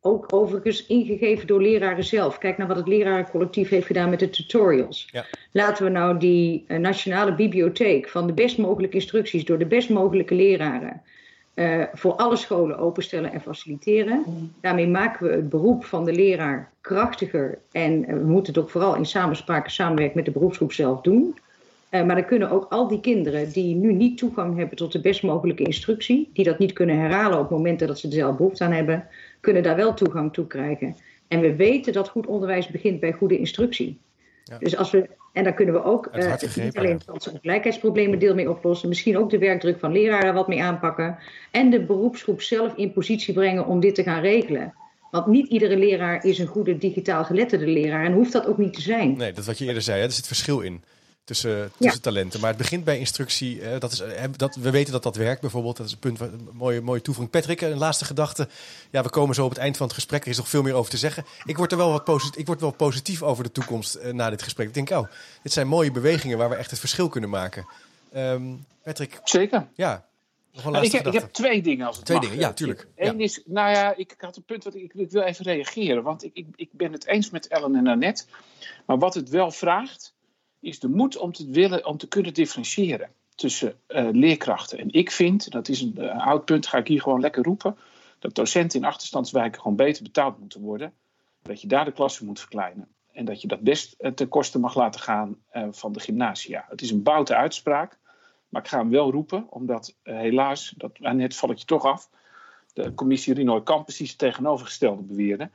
[0.01, 2.37] ook overigens ingegeven door leraren zelf.
[2.37, 5.09] Kijk naar wat het lerarencollectief heeft gedaan met de tutorials.
[5.11, 5.25] Ja.
[5.51, 9.89] Laten we nou die uh, nationale bibliotheek van de best mogelijke instructies door de best
[9.89, 11.01] mogelijke leraren
[11.55, 14.23] uh, voor alle scholen openstellen en faciliteren.
[14.61, 17.59] Daarmee maken we het beroep van de leraar krachtiger.
[17.71, 21.01] En uh, we moeten het ook vooral in samenspraak en samenwerking met de beroepsgroep zelf
[21.01, 21.35] doen.
[21.89, 25.23] maar dan kunnen ook al die kinderen die nu niet toegang hebben tot de best
[25.23, 28.71] mogelijke instructie, die dat niet kunnen herhalen op momenten dat ze er zelf behoefte aan
[28.71, 29.07] hebben,
[29.41, 30.95] kunnen daar wel toegang toe krijgen.
[31.27, 33.99] En we weten dat goed onderwijs begint bij goede instructie.
[34.43, 34.57] Ja.
[34.57, 38.49] Dus als we, en daar kunnen we ook uh, niet alleen de gelijkheidsproblemen deel mee
[38.49, 41.17] oplossen, misschien ook de werkdruk van leraren wat mee aanpakken.
[41.51, 44.73] En de beroepsgroep zelf in positie brengen om dit te gaan regelen.
[45.11, 48.73] Want niet iedere leraar is een goede digitaal geletterde leraar en hoeft dat ook niet
[48.73, 49.17] te zijn.
[49.17, 50.05] Nee, dat wat je eerder zei, hè?
[50.05, 50.83] er zit verschil in
[51.23, 52.39] tussen, tussen talenten.
[52.39, 53.61] Maar het begint bij instructie.
[53.61, 55.77] Eh, dat is, eh, dat, we weten dat dat werkt bijvoorbeeld.
[55.77, 57.33] Dat is een punt, een mooie, mooie toevoeging.
[57.33, 58.47] Patrick, een laatste gedachte.
[58.89, 60.23] Ja, we komen zo op het eind van het gesprek.
[60.23, 61.25] Er is nog veel meer over te zeggen.
[61.43, 64.29] Ik word er wel wat positief, ik word wel positief over de toekomst uh, na
[64.29, 64.67] dit gesprek.
[64.67, 65.07] Ik denk, oh,
[65.43, 67.67] dit zijn mooie bewegingen waar we echt het verschil kunnen maken.
[68.15, 69.19] Um, Patrick.
[69.23, 69.67] Zeker.
[69.75, 70.05] Ja.
[70.53, 72.27] Nog een laatste ik, ik, heb twee dingen als het Twee mag.
[72.27, 72.87] dingen, ja, tuurlijk.
[72.95, 76.03] Eén is, nou ja, ik, had een punt wat ik, ik wil even reageren.
[76.03, 78.23] Want ik, ik, ik ben het eens met Ellen en Annette.
[78.85, 80.13] Maar wat het wel vraagt,
[80.61, 84.77] is de moed om te, willen, om te kunnen differentiëren tussen uh, leerkrachten.
[84.77, 87.77] En ik vind, dat is een uh, oud punt, ga ik hier gewoon lekker roepen,
[88.19, 90.93] dat docenten in achterstandswijken gewoon beter betaald moeten worden.
[91.41, 92.87] Dat je daar de klassen moet verkleinen.
[93.11, 95.37] En dat je dat best uh, ten koste mag laten gaan
[95.71, 96.65] van de gymnasia.
[96.69, 97.99] Het is een boute uitspraak,
[98.49, 102.09] maar ik ga hem wel roepen, omdat helaas, dat, net val ik je toch af,
[102.73, 105.49] de commissie Rinoy Kamp precies het tegenovergestelde beweerde.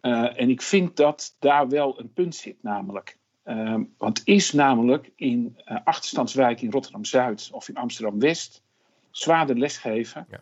[0.00, 5.58] en ik vind dat daar wel een punt zit, namelijk Um, want is namelijk in
[5.68, 8.62] uh, achterstandswijk in Rotterdam Zuid of in Amsterdam West
[9.10, 10.40] zwaarder lesgeven ja.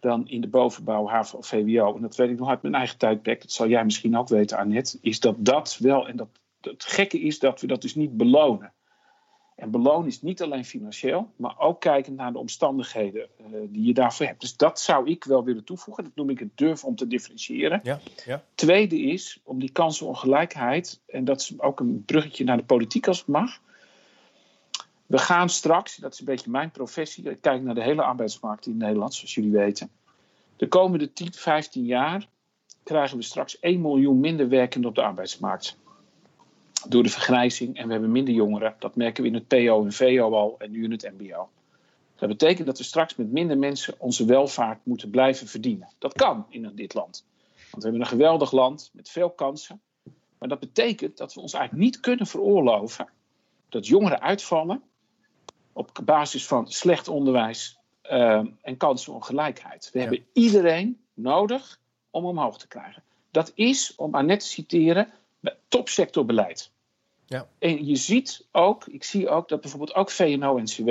[0.00, 1.94] dan in de bovenbouw, HAVO of VWO.
[1.96, 3.40] En dat weet ik nog uit mijn eigen tijdperk.
[3.40, 4.98] Dat zal jij misschien ook weten, Annette.
[5.00, 6.28] Is dat dat wel, en dat,
[6.60, 8.72] het gekke is dat we dat dus niet belonen.
[9.60, 13.94] En belonen is niet alleen financieel, maar ook kijkend naar de omstandigheden uh, die je
[13.94, 14.40] daarvoor hebt.
[14.40, 16.04] Dus dat zou ik wel willen toevoegen.
[16.04, 17.80] Dat noem ik het durf om te differentiëren.
[17.82, 18.44] Ja, ja.
[18.54, 23.18] Tweede is om die kansenongelijkheid, en dat is ook een bruggetje naar de politiek als
[23.18, 23.60] het mag.
[25.06, 28.66] We gaan straks, dat is een beetje mijn professie, ik kijk naar de hele arbeidsmarkt
[28.66, 29.90] in Nederland, zoals jullie weten.
[30.56, 32.28] De komende 10, 15 jaar
[32.82, 35.78] krijgen we straks 1 miljoen minder werkenden op de arbeidsmarkt
[36.88, 38.74] door de vergrijzing en we hebben minder jongeren.
[38.78, 41.48] Dat merken we in het PO en VO al en nu in het MBO.
[42.16, 45.88] Dat betekent dat we straks met minder mensen onze welvaart moeten blijven verdienen.
[45.98, 47.24] Dat kan in dit land.
[47.54, 49.80] Want we hebben een geweldig land met veel kansen.
[50.38, 53.08] Maar dat betekent dat we ons eigenlijk niet kunnen veroorloven
[53.68, 54.82] dat jongeren uitvallen
[55.72, 57.78] op basis van slecht onderwijs
[58.10, 59.90] uh, en kansenongelijkheid.
[59.92, 63.02] We hebben iedereen nodig om omhoog te krijgen.
[63.30, 65.12] Dat is, om net te citeren,
[65.68, 66.70] topsectorbeleid.
[67.26, 67.48] Ja.
[67.58, 70.90] En je ziet ook, ik zie ook dat bijvoorbeeld ook VNO-NCW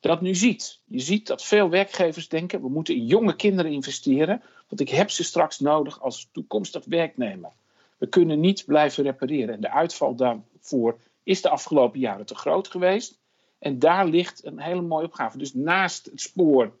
[0.00, 0.80] dat nu ziet.
[0.84, 5.10] Je ziet dat veel werkgevers denken, we moeten in jonge kinderen investeren, want ik heb
[5.10, 7.50] ze straks nodig als toekomstig werknemer.
[7.98, 9.54] We kunnen niet blijven repareren.
[9.54, 13.18] En de uitval daarvoor is de afgelopen jaren te groot geweest.
[13.58, 15.38] En daar ligt een hele mooie opgave.
[15.38, 16.72] Dus naast het spoor,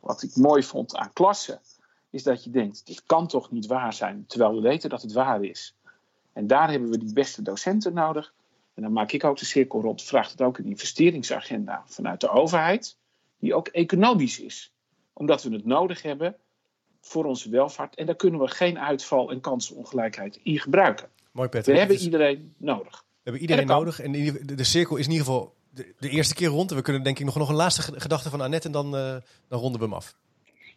[0.00, 1.60] wat ik mooi vond aan klassen,
[2.10, 5.12] is dat je denkt, dit kan toch niet waar zijn, terwijl we weten dat het
[5.12, 5.75] waar is.
[6.36, 8.34] En daar hebben we die beste docenten nodig.
[8.74, 10.02] En dan maak ik ook de cirkel rond.
[10.02, 12.96] Vraagt het ook een investeringsagenda vanuit de overheid,
[13.38, 14.72] die ook economisch is.
[15.12, 16.36] Omdat we het nodig hebben
[17.00, 17.94] voor onze welvaart.
[17.94, 21.08] En daar kunnen we geen uitval en kansenongelijkheid in gebruiken.
[21.32, 21.72] Mooi, Peter.
[21.72, 23.04] We hebben iedereen nodig.
[23.06, 24.00] We hebben iedereen nodig.
[24.00, 24.12] En
[24.56, 26.70] de cirkel is in ieder geval de, eerste keer rond.
[26.70, 29.16] En we kunnen denk ik nog, nog een laatste gedachte van Annette en dan, uh,
[29.48, 30.14] dan ronden we hem af.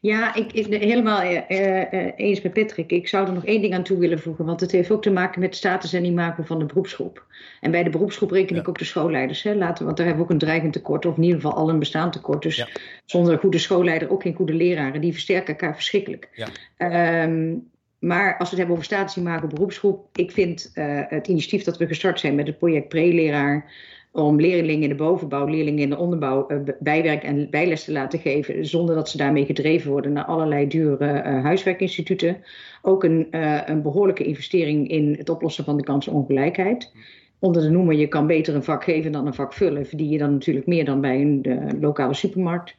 [0.02, 2.92] Ja, ik, ik helemaal uh, eens met Patrick.
[2.92, 5.12] Ik zou er nog één ding aan toe willen voegen, want het heeft ook te
[5.12, 7.26] maken met status en imago van de beroepsgroep.
[7.62, 10.30] En bij de beroepsgroep reken ik ook de schoolleiders, hè, laten, want daar hebben we
[10.32, 12.42] ook een dreigend tekort, of in ieder geval al een bestaand tekort.
[12.42, 12.68] Dus
[13.06, 16.30] zonder een goede schoolleider ook geen goede leraren, die versterken elkaar verschrikkelijk.
[16.78, 17.24] Ja.
[17.24, 17.70] Um,
[18.00, 21.78] maar als we het hebben over status imago beroepsgroep, ik vind uh, het initiatief dat
[21.78, 23.72] we gestart zijn met het project Pre-leraar
[24.12, 28.20] om leerlingen in de bovenbouw, leerlingen in de onderbouw uh, bijwerk en bijles te laten
[28.20, 32.38] geven, zonder dat ze daarmee gedreven worden naar allerlei dure uh, huiswerkinstituten.
[32.82, 36.92] Ook een, uh, een behoorlijke investering in het oplossen van de kansenongelijkheid.
[37.40, 40.18] Onder de noemer, je kan beter een vak geven dan een vak vullen, verdien je
[40.18, 42.76] dan natuurlijk meer dan bij een lokale supermarkt.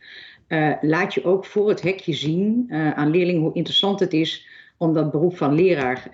[0.80, 5.10] laat je ook voor het hekje zien aan leerlingen hoe interessant het is om dat
[5.10, 6.10] beroep van leraar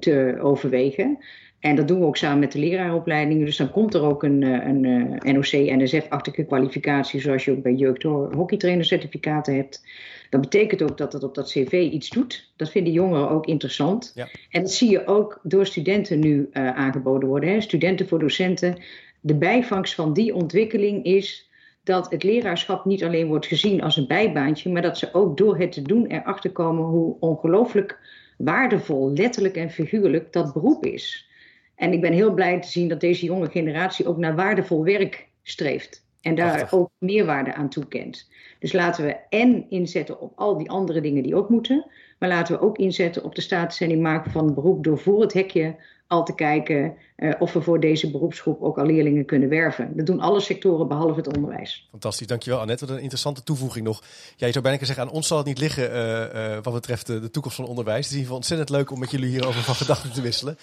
[0.00, 1.18] te overwegen.
[1.60, 3.44] En dat doen we ook samen met de leraaropleidingen.
[3.46, 7.62] Dus dan komt er ook een, eh, een, een eh, NOC-NSF-achtige kwalificatie, zoals je ook
[7.62, 9.84] bij jeugd hockeytrainercertificaten hebt.
[10.30, 12.52] Dat betekent ook dat het op dat cv iets doet.
[12.56, 14.12] Dat vinden jongeren ook interessant.
[14.14, 14.28] Ja.
[14.50, 17.50] En dat zie je ook door studenten nu uh, aangeboden worden.
[17.50, 17.60] Hè.
[17.60, 18.76] Studenten voor docenten.
[19.20, 21.50] De bijvangst van die ontwikkeling is
[21.84, 25.58] dat het leraarschap niet alleen wordt gezien als een bijbaantje, maar dat ze ook door
[25.58, 27.98] het te doen erachter komen hoe ongelooflijk
[28.38, 31.28] waardevol, letterlijk en figuurlijk, dat beroep is.
[31.76, 35.28] En ik ben heel blij te zien dat deze jonge generatie ook naar waardevol werk
[35.42, 36.04] streeft.
[36.20, 38.30] En daar ook meerwaarde aan toekent.
[38.58, 41.90] Dus laten we en inzetten op al die andere dingen die ook moeten.
[42.18, 45.76] Maar laten we ook inzetten op de en maken van beroep door voor het hekje
[46.06, 49.96] al te kijken uh, of we voor deze beroepsgroep ook al leerlingen kunnen werven.
[49.96, 51.88] Dat doen alle sectoren behalve het onderwijs.
[51.90, 52.86] Fantastisch, dankjewel Annette.
[52.86, 54.02] Wat een interessante toevoeging nog.
[54.36, 57.06] Ja, je zou bijna zeggen, aan ons zal het niet liggen uh, uh, wat betreft
[57.06, 57.96] de, toekomst van onderwijs.
[57.96, 60.58] Het is in ieder geval ontzettend leuk om met jullie hierover van gedachten te wisselen.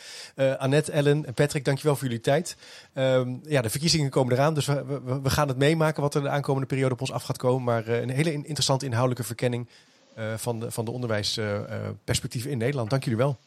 [0.58, 2.58] Annette, Ellen en Patrick, dankjewel voor jullie tijd.
[2.94, 6.68] Um, ja, de verkiezingen komen eraan, dus we, gaan het meemaken wat er de aankomende
[6.68, 7.64] periode op ons af gaat komen.
[7.64, 9.68] Maar een hele interessante inhoudelijke verkenning
[10.36, 12.90] van, de, van de onderwijsperspectieven in Nederland.
[12.90, 13.38] Dank jullie wel.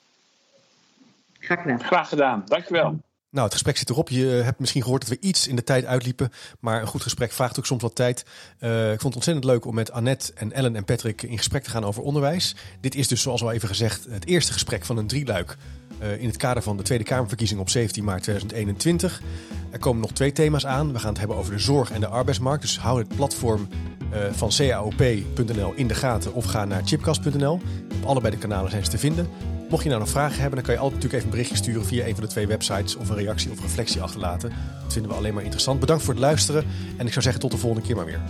[1.46, 1.84] Graag gedaan.
[1.84, 3.00] Graag gedaan, dankjewel.
[3.30, 4.08] Nou, het gesprek zit erop.
[4.08, 6.30] Je hebt misschien gehoord dat we iets in de tijd uitliepen.
[6.60, 8.24] Maar een goed gesprek vraagt ook soms wat tijd.
[8.60, 11.62] Uh, ik vond het ontzettend leuk om met Annette en Ellen en Patrick in gesprek
[11.62, 12.56] te gaan over onderwijs.
[12.80, 15.56] Dit is dus, zoals al even gezegd, het eerste gesprek van een drieluik.
[16.02, 19.22] Uh, in het kader van de Tweede Kamerverkiezing op 17 maart 2021.
[19.70, 20.92] Er komen nog twee thema's aan.
[20.92, 22.62] We gaan het hebben over de zorg en de arbeidsmarkt.
[22.62, 23.68] Dus hou het platform
[24.12, 27.60] uh, van caop.nl in de gaten of ga naar chipcast.nl.
[27.96, 29.55] Op allebei de kanalen zijn ze te vinden.
[29.68, 31.86] Mocht je nou nog vragen hebben, dan kan je altijd natuurlijk even een berichtje sturen
[31.86, 34.52] via een van de twee websites of een reactie of reflectie achterlaten.
[34.82, 35.80] Dat vinden we alleen maar interessant.
[35.80, 36.64] Bedankt voor het luisteren
[36.96, 38.20] en ik zou zeggen tot de volgende keer maar weer.